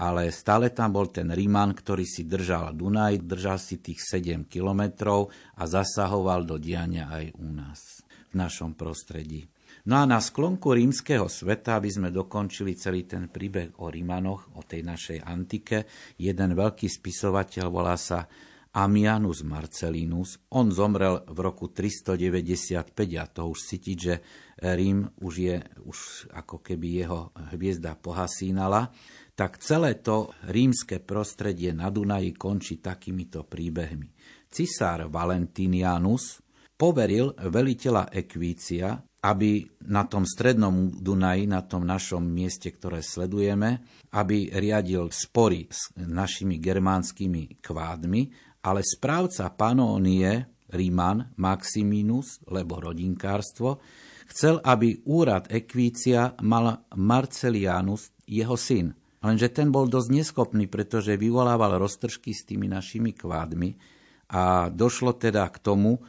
[0.00, 5.28] ale stále tam bol ten Ríman, ktorý si držal Dunaj, držal si tých 7 kilometrov
[5.60, 8.00] a zasahoval do diania aj u nás,
[8.32, 9.44] v našom prostredí.
[9.88, 14.60] No a na sklonku rímskeho sveta, aby sme dokončili celý ten príbeh o Rímanoch, o
[14.60, 15.88] tej našej antike,
[16.20, 18.28] jeden veľký spisovateľ volá sa
[18.70, 20.38] Amianus Marcelinus.
[20.54, 24.14] On zomrel v roku 395 a to už cítiť, že
[24.60, 25.56] Rím už je
[25.88, 25.98] už
[26.36, 28.92] ako keby jeho hviezda pohasínala
[29.40, 34.12] tak celé to rímske prostredie na Dunaji končí takýmito príbehmi.
[34.52, 36.44] Cisár Valentinianus
[36.76, 43.84] poveril veliteľa Ekvícia, aby na tom strednom Dunaji, na tom našom mieste, ktoré sledujeme,
[44.16, 48.22] aby riadil spory s našimi germánskymi kvádmi,
[48.64, 53.82] ale správca Panónie, Ríman, Maximinus, lebo rodinkárstvo,
[54.30, 58.94] chcel, aby úrad Ekvícia mal Marcelianus, jeho syn.
[59.20, 63.76] Lenže ten bol dosť neschopný, pretože vyvolával roztržky s tými našimi kvádmi
[64.32, 66.00] a došlo teda k tomu,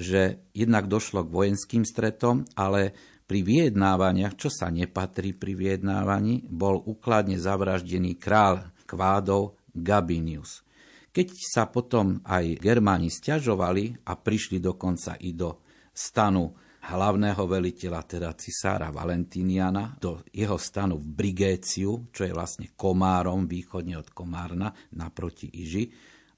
[0.00, 2.96] že jednak došlo k vojenským stretom, ale
[3.28, 10.64] pri vyjednávaniach, čo sa nepatrí pri vyjednávaní, bol ukladne zavraždený král kvádov Gabinius.
[11.12, 18.30] Keď sa potom aj Germáni stiažovali a prišli dokonca i do stanu hlavného veliteľa, teda
[18.34, 25.50] cisára Valentiniana, do jeho stanu v Brigéciu, čo je vlastne Komárom, východne od Komárna, naproti
[25.50, 25.86] Iži,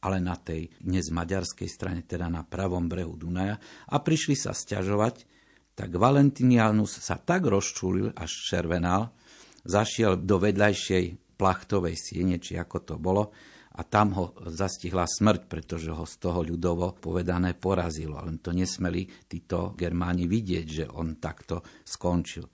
[0.03, 3.57] ale na tej dnes maďarskej strane, teda na pravom brehu Dunaja,
[3.88, 5.24] a prišli sa stiažovať,
[5.72, 9.14] tak Valentinianus sa tak rozčulil, až červenal,
[9.62, 13.32] zašiel do vedľajšej plachtovej siene, či ako to bolo,
[13.72, 18.20] a tam ho zastihla smrť, pretože ho z toho ľudovo povedané porazilo.
[18.20, 22.44] Ale to nesmeli títo Germáni vidieť, že on takto skončil.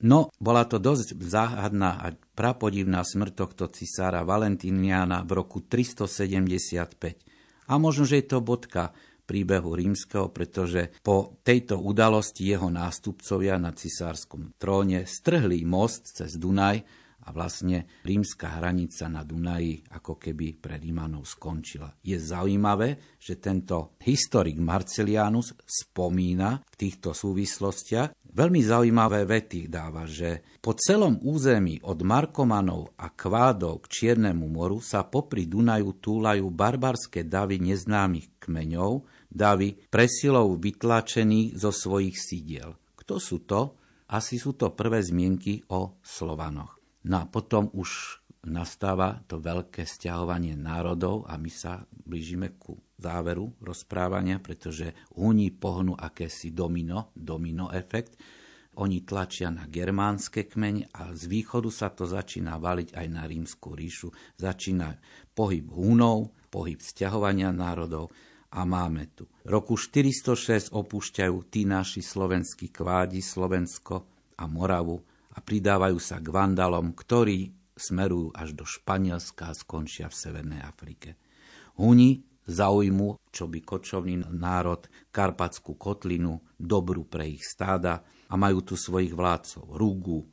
[0.00, 7.20] No, bola to dosť záhadná a prapodivná smrť tohto cisára Valentiniana v roku 375.
[7.68, 8.96] A možno, že je to bodka
[9.28, 16.82] príbehu rímskeho, pretože po tejto udalosti jeho nástupcovia na cisárskom tróne strhli most cez Dunaj
[17.30, 21.94] a vlastne rímska hranica na Dunaji ako keby pre Rímanov skončila.
[22.02, 30.42] Je zaujímavé, že tento historik Marcelianus spomína v týchto súvislostiach, veľmi zaujímavé vety dáva, že
[30.58, 37.22] po celom území od Markomanov a Kvádov k Čiernemu moru sa popri Dunaju túlajú barbarské
[37.22, 42.74] davy neznámych kmeňov, davy presilov vytlačených zo svojich sídiel.
[42.98, 43.78] Kto sú to?
[44.10, 46.79] Asi sú to prvé zmienky o Slovanoch.
[47.08, 53.52] No a potom už nastáva to veľké stiahovanie národov a my sa blížime ku záveru
[53.60, 58.16] rozprávania, pretože Huni pohnú akési domino, domino efekt.
[58.80, 63.76] Oni tlačia na germánske kmeň a z východu sa to začína valiť aj na rímsku
[63.76, 64.08] ríšu.
[64.40, 64.96] Začína
[65.36, 68.08] pohyb Hunov, pohyb stiahovania národov
[68.56, 69.28] a máme tu.
[69.44, 74.06] Roku 406 opúšťajú tí naši slovenskí kvádi Slovensko
[74.38, 80.18] a Moravu a pridávajú sa k Vandalom, ktorí smerujú až do Španielska a skončia v
[80.18, 81.16] Severnej Afrike.
[81.80, 82.20] Huni
[82.50, 89.14] zaujmu, čo by kočovný národ, Karpatskú kotlinu, dobrú pre ich stáda a majú tu svojich
[89.14, 90.26] vládcov Rugu,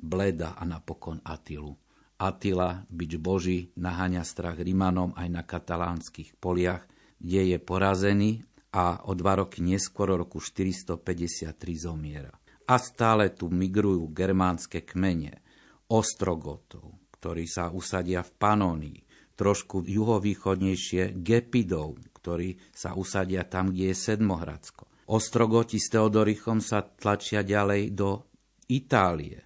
[0.00, 1.76] Bleda a napokon Atilu.
[2.20, 6.84] Atila, bič Boží, naháňa strach Rimanom aj na katalánskych poliach,
[7.16, 8.44] kde je porazený
[8.76, 12.39] a o dva roky neskôr, roku 453, zomiera.
[12.70, 15.42] A stále tu migrujú germánske kmene,
[15.90, 18.98] Ostrogotov, ktorí sa usadia v Panónii,
[19.34, 24.86] trošku juhovýchodnejšie Gepidov, ktorí sa usadia tam, kde je Sedmohradsko.
[25.10, 28.22] Ostrogoti s Teodorichom sa tlačia ďalej do
[28.70, 29.42] Itálie.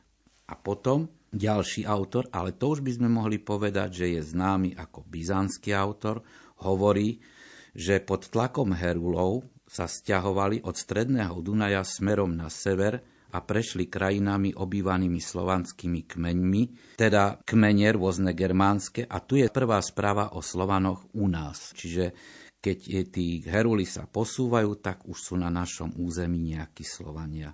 [0.52, 5.00] A potom ďalší autor, ale to už by sme mohli povedať, že je známy ako
[5.08, 6.20] byzantský autor,
[6.60, 7.24] hovorí,
[7.72, 14.54] že pod tlakom Herulov sa stiahovali od stredného Dunaja smerom na sever a prešli krajinami
[14.54, 21.26] obývanými slovanskými kmeňmi, teda kmene rôzne germánske a tu je prvá správa o Slovanoch u
[21.26, 21.74] nás.
[21.74, 22.14] Čiže
[22.62, 22.78] keď
[23.10, 27.50] tí heruli sa posúvajú, tak už sú na našom území nejakí Slovania.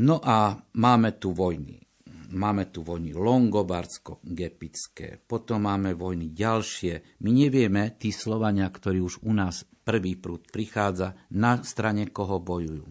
[0.00, 1.84] No a máme tu vojny.
[2.28, 7.16] Máme tu vojny Longobardsko-Gepické, potom máme vojny ďalšie.
[7.24, 12.84] My nevieme, tí Slovania, ktorí už u nás prvý prúd prichádza, na strane koho bojujú.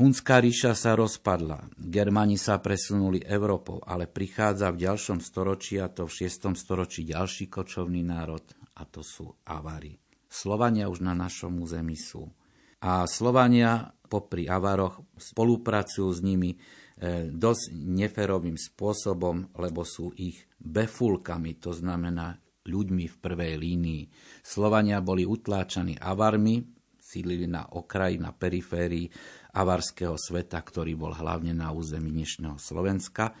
[0.00, 6.08] Hunská ríša sa rozpadla, Germani sa presunuli Európou, ale prichádza v ďalšom storočí, a to
[6.08, 6.56] v 6.
[6.56, 8.40] storočí ďalší kočovný národ,
[8.80, 10.00] a to sú Avári.
[10.24, 12.32] Slovania už na našom území sú.
[12.80, 21.60] A Slovania popri Avaroch spolupracujú s nimi e, dosť neferovým spôsobom, lebo sú ich befulkami,
[21.60, 24.02] to znamená ľuďmi v prvej línii.
[24.40, 26.80] Slovania boli utláčaní Avarmi,
[27.10, 29.10] sídlili na okraji, na periférii
[29.54, 33.34] avarského sveta, ktorý bol hlavne na území dnešného Slovenska.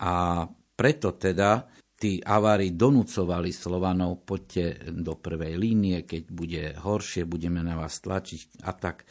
[0.00, 0.44] A
[0.76, 1.64] preto teda
[1.96, 8.60] tí avári donúcovali Slovanov, poďte do prvej línie, keď bude horšie, budeme na vás tlačiť
[8.68, 9.08] a tak.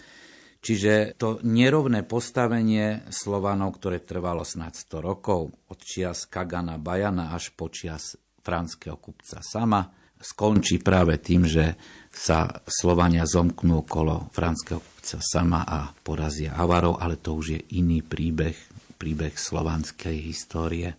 [0.65, 7.53] Čiže to nerovné postavenie Slovanov, ktoré trvalo snad 100 rokov, od čias Kagana Bajana až
[7.53, 9.85] po čias franského kupca Sama,
[10.17, 11.77] skončí práve tým, že
[12.09, 18.01] sa Slovania zomknú okolo franského kupca sama a porazia Avarov, ale to už je iný
[18.01, 18.57] príbeh,
[18.97, 20.97] príbeh slovanskej histórie.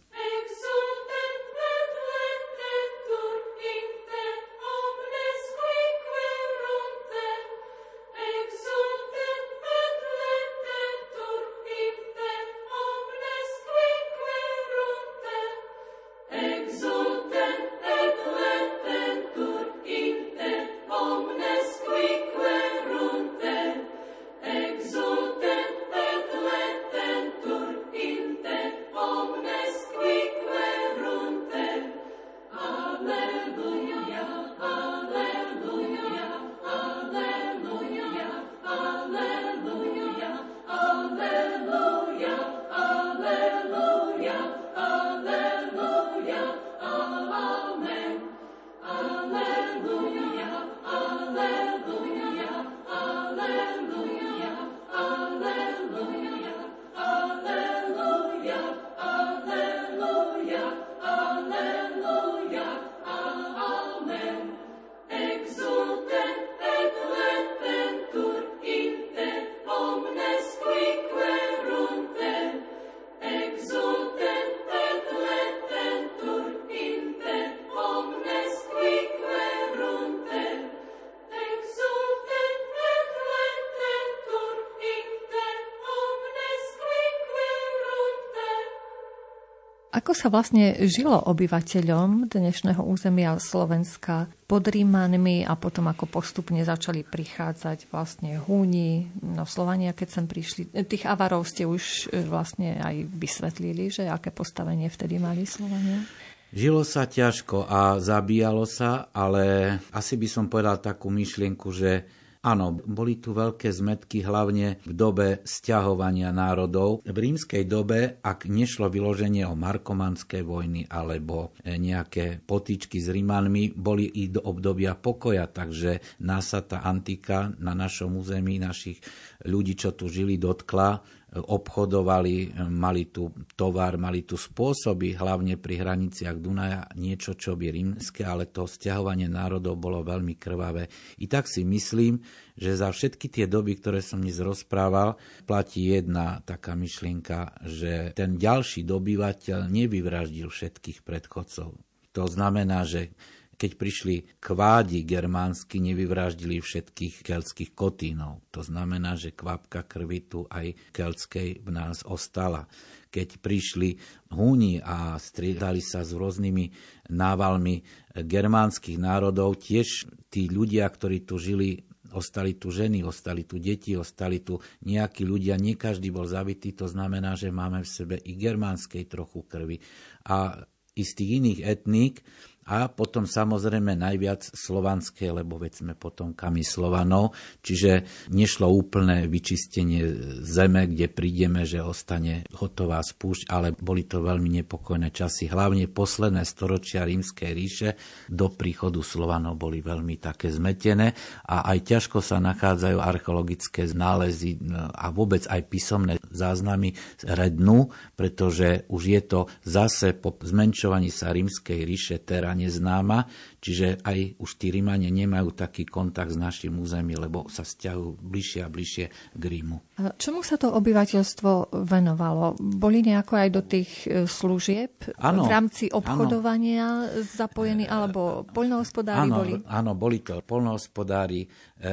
[90.07, 97.03] Ako sa vlastne žilo obyvateľom dnešného územia Slovenska pod Rímanmi a potom ako postupne začali
[97.03, 100.71] prichádzať vlastne Húni, no Slovania, keď sem prišli.
[100.87, 106.07] Tých avarov ste už e, vlastne aj vysvetlili, že aké postavenie vtedy mali Slovania?
[106.55, 112.07] Žilo sa ťažko a zabíjalo sa, ale asi by som povedal takú myšlienku, že
[112.47, 117.03] Áno, boli tu veľké zmetky hlavne v dobe sťahovania národov.
[117.03, 123.75] V rímskej dobe, ak nešlo vyloženie o markomanské vojny alebo e, nejaké potýčky s Rímanmi,
[123.75, 129.03] boli i do obdobia pokoja, takže nás sa tá antika na našom území, našich
[129.43, 131.03] ľudí, čo tu žili, dotkla
[131.35, 138.23] obchodovali, mali tu tovar, mali tu spôsoby, hlavne pri hraniciach Dunaja, niečo, čo by rímske,
[138.23, 140.87] ale to stiahovanie národov bolo veľmi krvavé.
[141.19, 142.23] I tak si myslím,
[142.55, 148.39] že za všetky tie doby, ktoré som dnes rozprával, platí jedna taká myšlienka, že ten
[148.39, 151.75] ďalší dobyvateľ nevyvraždil všetkých predchodcov.
[152.17, 153.13] To znamená, že
[153.57, 158.45] keď prišli kvádi germánsky, nevyvraždili všetkých keltských kotínov.
[158.53, 162.69] To znamená, že kvapka krvi tu aj keltskej v nás ostala.
[163.09, 163.97] Keď prišli
[164.37, 166.65] húni a striedali sa s rôznymi
[167.09, 167.81] návalmi
[168.13, 171.81] germánskych národov, tiež tí ľudia, ktorí tu žili,
[172.13, 176.89] ostali tu ženy, ostali tu deti, ostali tu nejakí ľudia, nie každý bol zabitý, to
[176.89, 179.81] znamená, že máme v sebe i germánskej trochu krvi.
[180.29, 180.61] A
[180.97, 182.25] istých iných etník,
[182.67, 188.03] a potom samozrejme najviac slovanské, lebo veď sme potomkami Slovanov, čiže
[188.35, 190.03] nešlo úplné vyčistenie
[190.43, 195.47] zeme, kde prídeme, že ostane hotová spúšť, ale boli to veľmi nepokojné časy.
[195.47, 197.89] Hlavne posledné storočia rímskej ríše
[198.27, 201.15] do príchodu Slovanov boli veľmi také zmetené
[201.47, 209.03] a aj ťažko sa nachádzajú archeologické nálezy a vôbec aj písomné záznamy rednú, pretože už
[209.07, 213.29] je to zase po zmenšovaní sa rímskej ríše teraz neznáma,
[213.61, 218.61] čiže aj už tí Rímania nemajú taký kontakt s našim územím, lebo sa stiahujú bližšie
[218.65, 219.05] a bližšie
[219.37, 219.77] k Rímu.
[220.17, 222.57] Čomu sa to obyvateľstvo venovalo?
[222.57, 227.25] Boli nejako aj do tých e, služieb ano, v rámci obchodovania ano.
[227.25, 229.53] zapojení, alebo poľnohospodári ano, boli?
[229.69, 231.49] Áno, boli to poľnohospodári, e,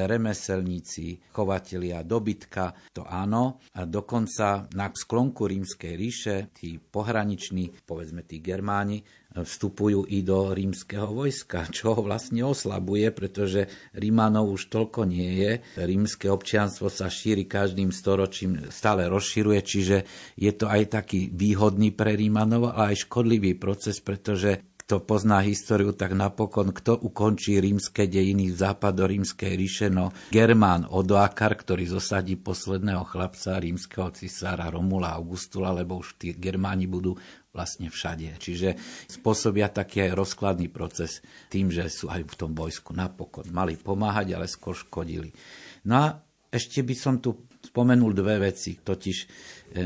[0.07, 3.59] remeselníci, chovatelia dobytka, to áno.
[3.75, 9.01] A dokonca na sklonku rímskej ríše tí pohraniční, povedzme tí Germáni,
[9.33, 13.65] vstupujú i do rímskeho vojska, čo ho vlastne oslabuje, pretože
[13.97, 15.51] Rímanov už toľko nie je.
[15.81, 19.97] Rímske občianstvo sa šíri každým storočím, stále rozširuje, čiže
[20.37, 25.95] je to aj taký výhodný pre Rímanov, ale aj škodlivý proces, pretože kto pozná históriu,
[25.95, 33.07] tak napokon kto ukončí rímske dejiny v rímskej ríše, no Germán Odoakar, ktorý zosadí posledného
[33.07, 37.15] chlapca rímskeho cisára Romula Augustula, lebo už tí Germáni budú
[37.53, 38.41] vlastne všade.
[38.41, 38.75] Čiže
[39.07, 41.21] spôsobia taký aj rozkladný proces
[41.53, 43.45] tým, že sú aj v tom vojsku napokon.
[43.53, 45.29] Mali pomáhať, ale skôr škodili.
[45.85, 46.05] No a
[46.49, 49.17] ešte by som tu spomenul dve veci, totiž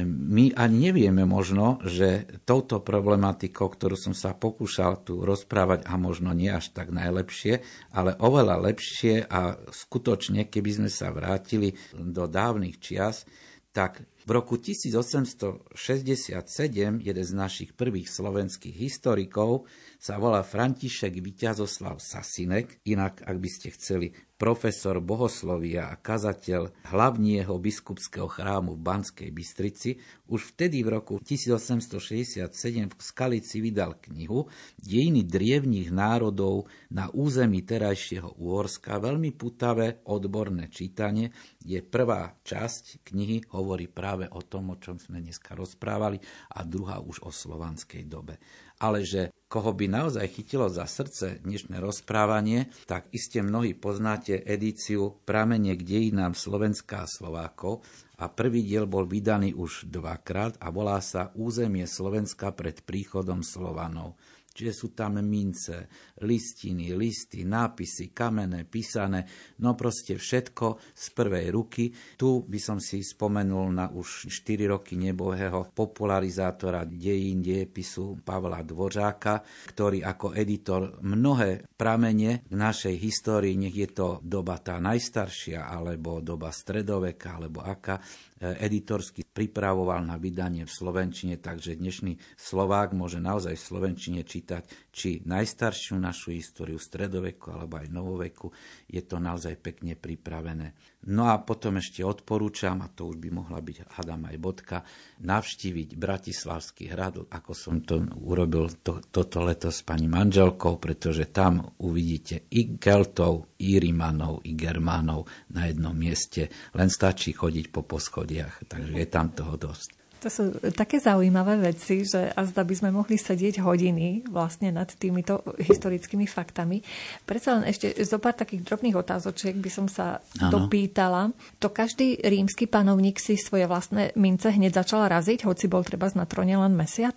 [0.04, 6.34] my ani nevieme možno, že touto problematikou, ktorú som sa pokúšal tu rozprávať, a možno
[6.34, 7.62] nie až tak najlepšie,
[7.94, 13.24] ale oveľa lepšie a skutočne, keby sme sa vrátili do dávnych čias,
[13.72, 19.64] tak v roku 1867 jeden z našich prvých slovenských historikov
[19.98, 27.58] sa volá František Vyťazoslav Sasinek, inak ak by ste chceli profesor bohoslovia a kazateľ hlavního
[27.58, 29.98] biskupského chrámu v Banskej Bystrici,
[30.30, 32.46] už vtedy v roku 1867
[32.94, 34.46] v Skalici vydal knihu
[34.78, 39.02] Dejiny drievních národov na území terajšieho Úhorska.
[39.02, 41.34] Veľmi putavé odborné čítanie,
[41.66, 46.22] je prvá časť knihy hovorí práve o tom, o čom sme dneska rozprávali
[46.54, 48.38] a druhá už o slovanskej dobe
[48.78, 55.24] ale že koho by naozaj chytilo za srdce dnešné rozprávanie, tak iste mnohí poznáte edíciu
[55.24, 57.82] Pramene k dejinám Slovenska a Slovákov
[58.20, 64.20] a prvý diel bol vydaný už dvakrát a volá sa Územie Slovenska pred príchodom Slovanov.
[64.58, 65.86] Čiže sú tam mince,
[66.22, 69.26] listiny, listy, nápisy, kamenné, písané,
[69.62, 71.92] no proste všetko z prvej ruky.
[72.18, 79.46] Tu by som si spomenul na už 4 roky nebohého popularizátora dejín diepisu Pavla Dvořáka,
[79.74, 86.22] ktorý ako editor mnohé pramene v našej histórii, nech je to doba tá najstaršia, alebo
[86.22, 88.02] doba stredoveka, alebo aká,
[88.38, 94.94] E, editorsky pripravoval na vydanie v Slovenčine, takže dnešný Slovák môže naozaj v Slovenčine čítať
[94.94, 98.48] či najstaršiu našu históriu stredoveku alebo aj novoveku.
[98.88, 100.72] Je to naozaj pekne pripravené.
[101.08, 104.78] No a potom ešte odporúčam, a to už by mohla byť hadam aj bodka,
[105.24, 111.76] navštíviť Bratislavský hrad, ako som to urobil to, toto leto s pani manželkou, pretože tam
[111.84, 116.52] uvidíte i Keltov, i Rimanov, i Germánov na jednom mieste.
[116.76, 119.97] Len stačí chodiť po poschodiach, takže je tam toho dosť.
[120.18, 120.44] To sú
[120.74, 126.26] také zaujímavé veci, že a zda by sme mohli sedieť hodiny vlastne nad týmito historickými
[126.26, 126.82] faktami.
[127.22, 130.50] Predsa len ešte zo pár takých drobných otázočiek by som sa ano.
[130.50, 131.30] dopýtala.
[131.62, 136.26] To každý rímsky panovník si svoje vlastné mince hneď začal raziť, hoci bol treba na
[136.26, 137.16] trone len mesiac?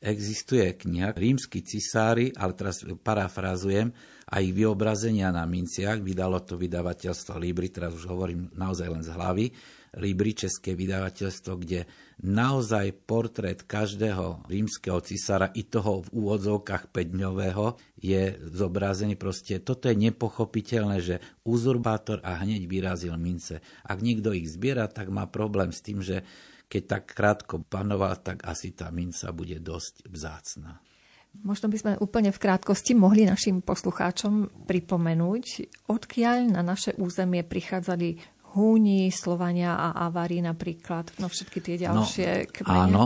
[0.00, 3.92] Existuje kniha Rímsky cisári, ale teraz parafrazujem,
[4.32, 6.00] aj vyobrazenia na minciach.
[6.00, 9.46] Vydalo to vydavateľstvo Libri, teraz už hovorím naozaj len z hlavy
[9.98, 11.90] Libri, české vydavateľstvo, kde
[12.22, 19.18] naozaj portrét každého rímskeho cisára, i toho v úvodzovkách 5 je zobrazený.
[19.18, 23.58] Proste toto je nepochopiteľné, že uzurpátor a hneď vyrazil mince.
[23.82, 26.22] Ak niekto ich zbiera, tak má problém s tým, že
[26.70, 30.78] keď tak krátko panoval, tak asi tá minca bude dosť vzácna.
[31.30, 35.44] Možno by sme úplne v krátkosti mohli našim poslucháčom pripomenúť,
[35.86, 42.28] odkiaľ na naše územie prichádzali Húni, Slovania a Avari napríklad, no všetky tie no, ďalšie
[42.28, 42.80] no, kmene.
[42.90, 43.04] Áno,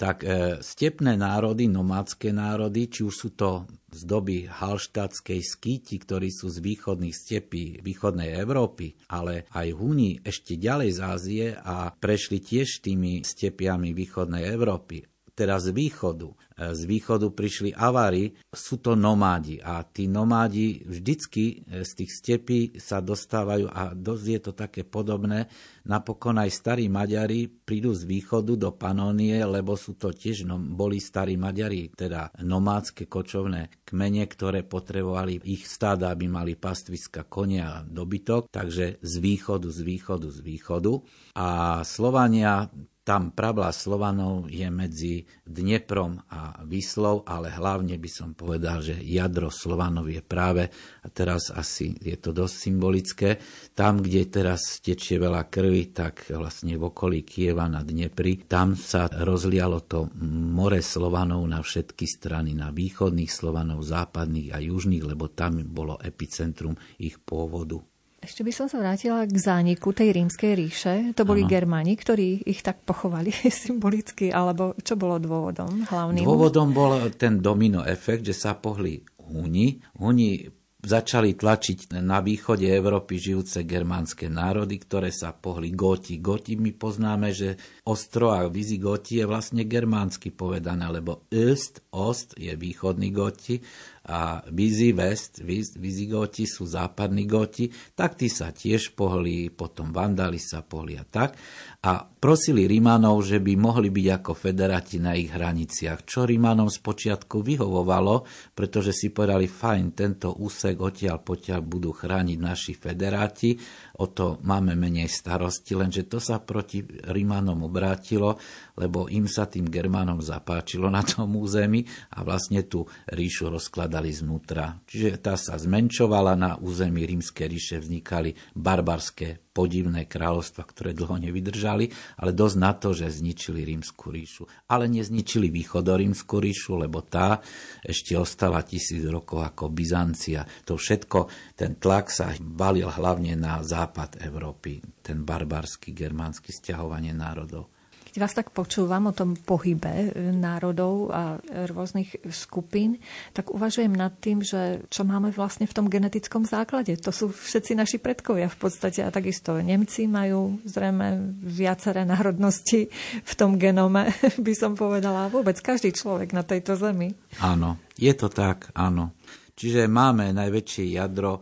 [0.00, 6.32] tak e, stepné národy, nomádske národy, či už sú to z doby halštátskej skýti, ktorí
[6.32, 12.40] sú z východných stepí východnej Európy, ale aj Húni ešte ďalej z Ázie a prešli
[12.40, 15.04] tiež tými stepiami východnej Európy
[15.40, 16.28] teraz z východu.
[16.28, 22.12] E, z východu prišli Avári, sú to nomádi a tí nomádi vždycky e, z tých
[22.12, 25.48] stepí sa dostávajú a dosť je to také podobné.
[25.88, 31.00] Napokon aj starí Maďari prídu z východu do Panónie, lebo sú to tiež no, boli
[31.00, 37.84] starí Maďari, teda nomádske kočovné kmene, ktoré potrebovali ich stáda, aby mali pastviska konia a
[37.86, 40.92] dobytok, takže z východu, z východu, z východu.
[41.40, 42.68] A Slovania
[43.10, 49.50] tam pravlá Slovanov je medzi Dneprom a Vyslov, ale hlavne by som povedal, že jadro
[49.50, 50.70] Slovanov je práve,
[51.02, 53.42] a teraz asi je to dosť symbolické,
[53.74, 59.10] tam, kde teraz tečie veľa krvi, tak vlastne v okolí Kieva na Dnepri, tam sa
[59.10, 65.58] rozlialo to more Slovanov na všetky strany, na východných Slovanov, západných a južných, lebo tam
[65.66, 67.89] bolo epicentrum ich pôvodu.
[68.20, 70.94] Ešte by som sa vrátila k zániku tej rímskej ríše.
[71.16, 71.50] To boli ano.
[71.56, 73.32] Germáni, ktorí ich tak pochovali
[73.64, 76.28] symbolicky, alebo čo bolo dôvodom hlavným?
[76.28, 79.80] Dôvodom bol ten domino efekt, že sa pohli Huni.
[79.96, 86.16] Huni začali tlačiť na východe Európy žijúce germánske národy, ktoré sa pohli Góti.
[86.20, 92.56] Góti my poznáme, že ostro a Vizigoti je vlastne germánsky povedané, lebo Öst, Ost je
[92.56, 93.60] východný Góti
[94.08, 95.44] a Vizi West,
[95.76, 101.36] Vizigoti sú západní Goti, tak tí sa tiež pohli, potom Vandali sa pohli a tak.
[101.80, 107.40] A prosili Rímanov, že by mohli byť ako federati na ich hraniciach, čo Rímanom spočiatku
[107.40, 113.56] vyhovovalo, pretože si povedali, fajn, tento úsek odtiaľ potiaľ budú chrániť naši federáti,
[113.96, 118.36] o to máme menej starosti, lenže to sa proti Rímanom obrátilo,
[118.76, 124.84] lebo im sa tým Germánom zapáčilo na tom území a vlastne tú ríšu rozkladali znútra.
[124.84, 131.69] Čiže tá sa zmenšovala na území rímskej ríše, vznikali barbarské podivné kráľovstva, ktoré dlho nevydržali,
[131.74, 134.44] ale dosť na to, že zničili rímsku ríšu.
[134.70, 137.42] Ale nezničili východorímsku ríšu, lebo tá
[137.82, 140.46] ešte ostala tisíc rokov ako Byzancia.
[140.66, 141.18] To všetko,
[141.58, 147.79] ten tlak sa valil hlavne na západ Európy, ten barbarský germánsky stiahovanie národov.
[148.10, 151.38] Keď vás tak počúvam o tom pohybe e, národov a
[151.70, 152.98] rôznych skupín,
[153.30, 156.98] tak uvažujem nad tým, že čo máme vlastne v tom genetickom základe.
[157.06, 162.90] To sú všetci naši predkovia v podstate a takisto Nemci majú zrejme viaceré národnosti
[163.22, 164.10] v tom genome,
[164.46, 165.30] by som povedala.
[165.30, 167.14] Vôbec každý človek na tejto zemi.
[167.38, 169.14] Áno, je to tak, áno.
[169.54, 171.40] Čiže máme najväčšie jadro e,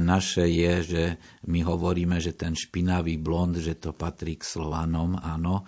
[0.00, 1.02] naše je, že
[1.52, 5.66] my hovoríme, že ten špinavý blond, že to patrí k Slovanom, áno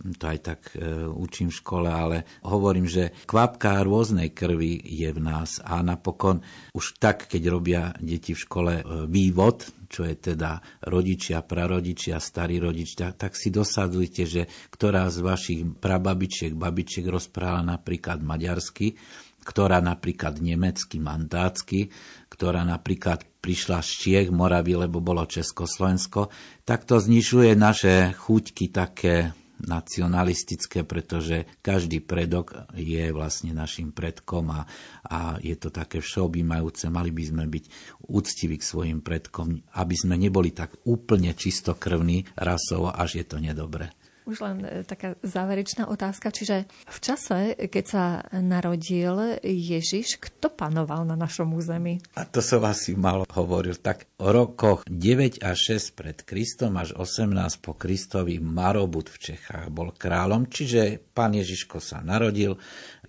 [0.00, 5.20] to aj tak e, učím v škole, ale hovorím, že kvapka rôznej krvi je v
[5.20, 6.40] nás a napokon
[6.72, 12.62] už tak, keď robia deti v škole e, vývod, čo je teda rodičia, prarodičia, starí
[12.62, 14.42] rodičia, tak si dosadzujte, že
[14.72, 18.96] ktorá z vašich prababičiek, babičiek rozprávala napríklad maďarsky,
[19.40, 21.88] ktorá napríklad nemecky, mandácky,
[22.28, 26.28] ktorá napríklad prišla z Čiech, Moravy, lebo bolo Československo,
[26.68, 29.32] tak to znižuje naše chuťky také
[29.66, 34.60] nacionalistické, pretože každý predok je vlastne našim predkom a,
[35.04, 36.88] a je to také všeobjímajúce.
[36.88, 37.64] Mali by sme byť
[38.08, 43.99] úctiví k svojim predkom, aby sme neboli tak úplne čistokrvní rasov, až je to nedobre.
[44.30, 46.30] Už len e, taká záverečná otázka.
[46.30, 48.04] Čiže v čase, keď sa
[48.38, 51.98] narodil Ježiš, kto panoval na našom území?
[52.14, 53.74] A to som asi mal hovoril.
[53.74, 59.66] Tak o rokoch 9 až 6 pred Kristom až 18 po Kristovi Marobut v Čechách
[59.74, 62.54] bol kráľom, čiže pán Ježiško sa narodil,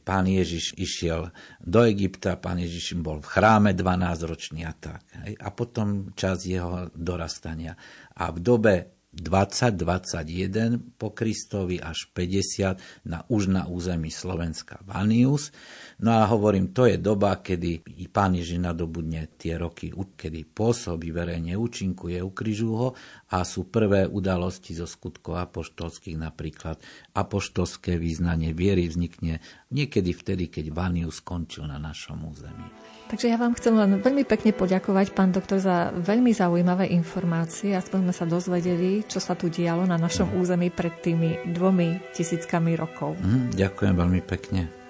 [0.02, 1.30] pán Ježiš išiel
[1.62, 5.06] do Egypta, pán Ježiš bol v chráme 12 ročný a tak.
[5.38, 7.78] A potom čas jeho dorastania.
[8.18, 15.52] A v dobe 20-21 po Kristovi až 50 na, už na území Slovenska Vanius.
[16.00, 21.60] No a hovorím, to je doba, kedy pán Ježiš nadobudne tie roky, kedy pôsobí verejne,
[21.60, 22.90] účinkuje, ukrižú ho
[23.36, 26.80] a sú prvé udalosti zo skutkov apoštolských, napríklad
[27.12, 29.44] apoštolské význanie viery vznikne
[29.76, 32.68] niekedy vtedy, keď Vanius skončil na našom území.
[33.12, 37.76] Takže ja vám chcem len veľmi pekne poďakovať, pán doktor, za veľmi zaujímavé informácie.
[37.76, 42.80] Aspoň sme sa dozvedeli, čo sa tu dialo na našom území pred tými dvomi tisíckami
[42.80, 43.20] rokov.
[43.20, 44.81] Mm, ďakujem veľmi pekne.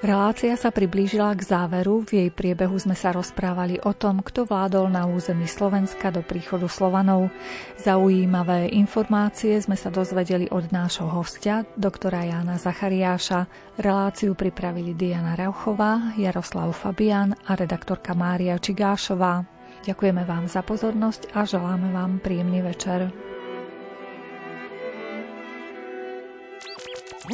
[0.00, 2.00] Relácia sa priblížila k záveru.
[2.08, 6.64] V jej priebehu sme sa rozprávali o tom, kto vládol na území Slovenska do príchodu
[6.72, 7.28] Slovanov.
[7.76, 13.44] Zaujímavé informácie sme sa dozvedeli od nášho hostia, doktora Jána Zachariáša.
[13.76, 19.44] Reláciu pripravili Diana Rauchová, Jaroslav Fabian a redaktorka Mária Čigášová.
[19.84, 23.12] Ďakujeme vám za pozornosť a želáme vám príjemný večer.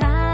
[0.02, 0.25] Rádio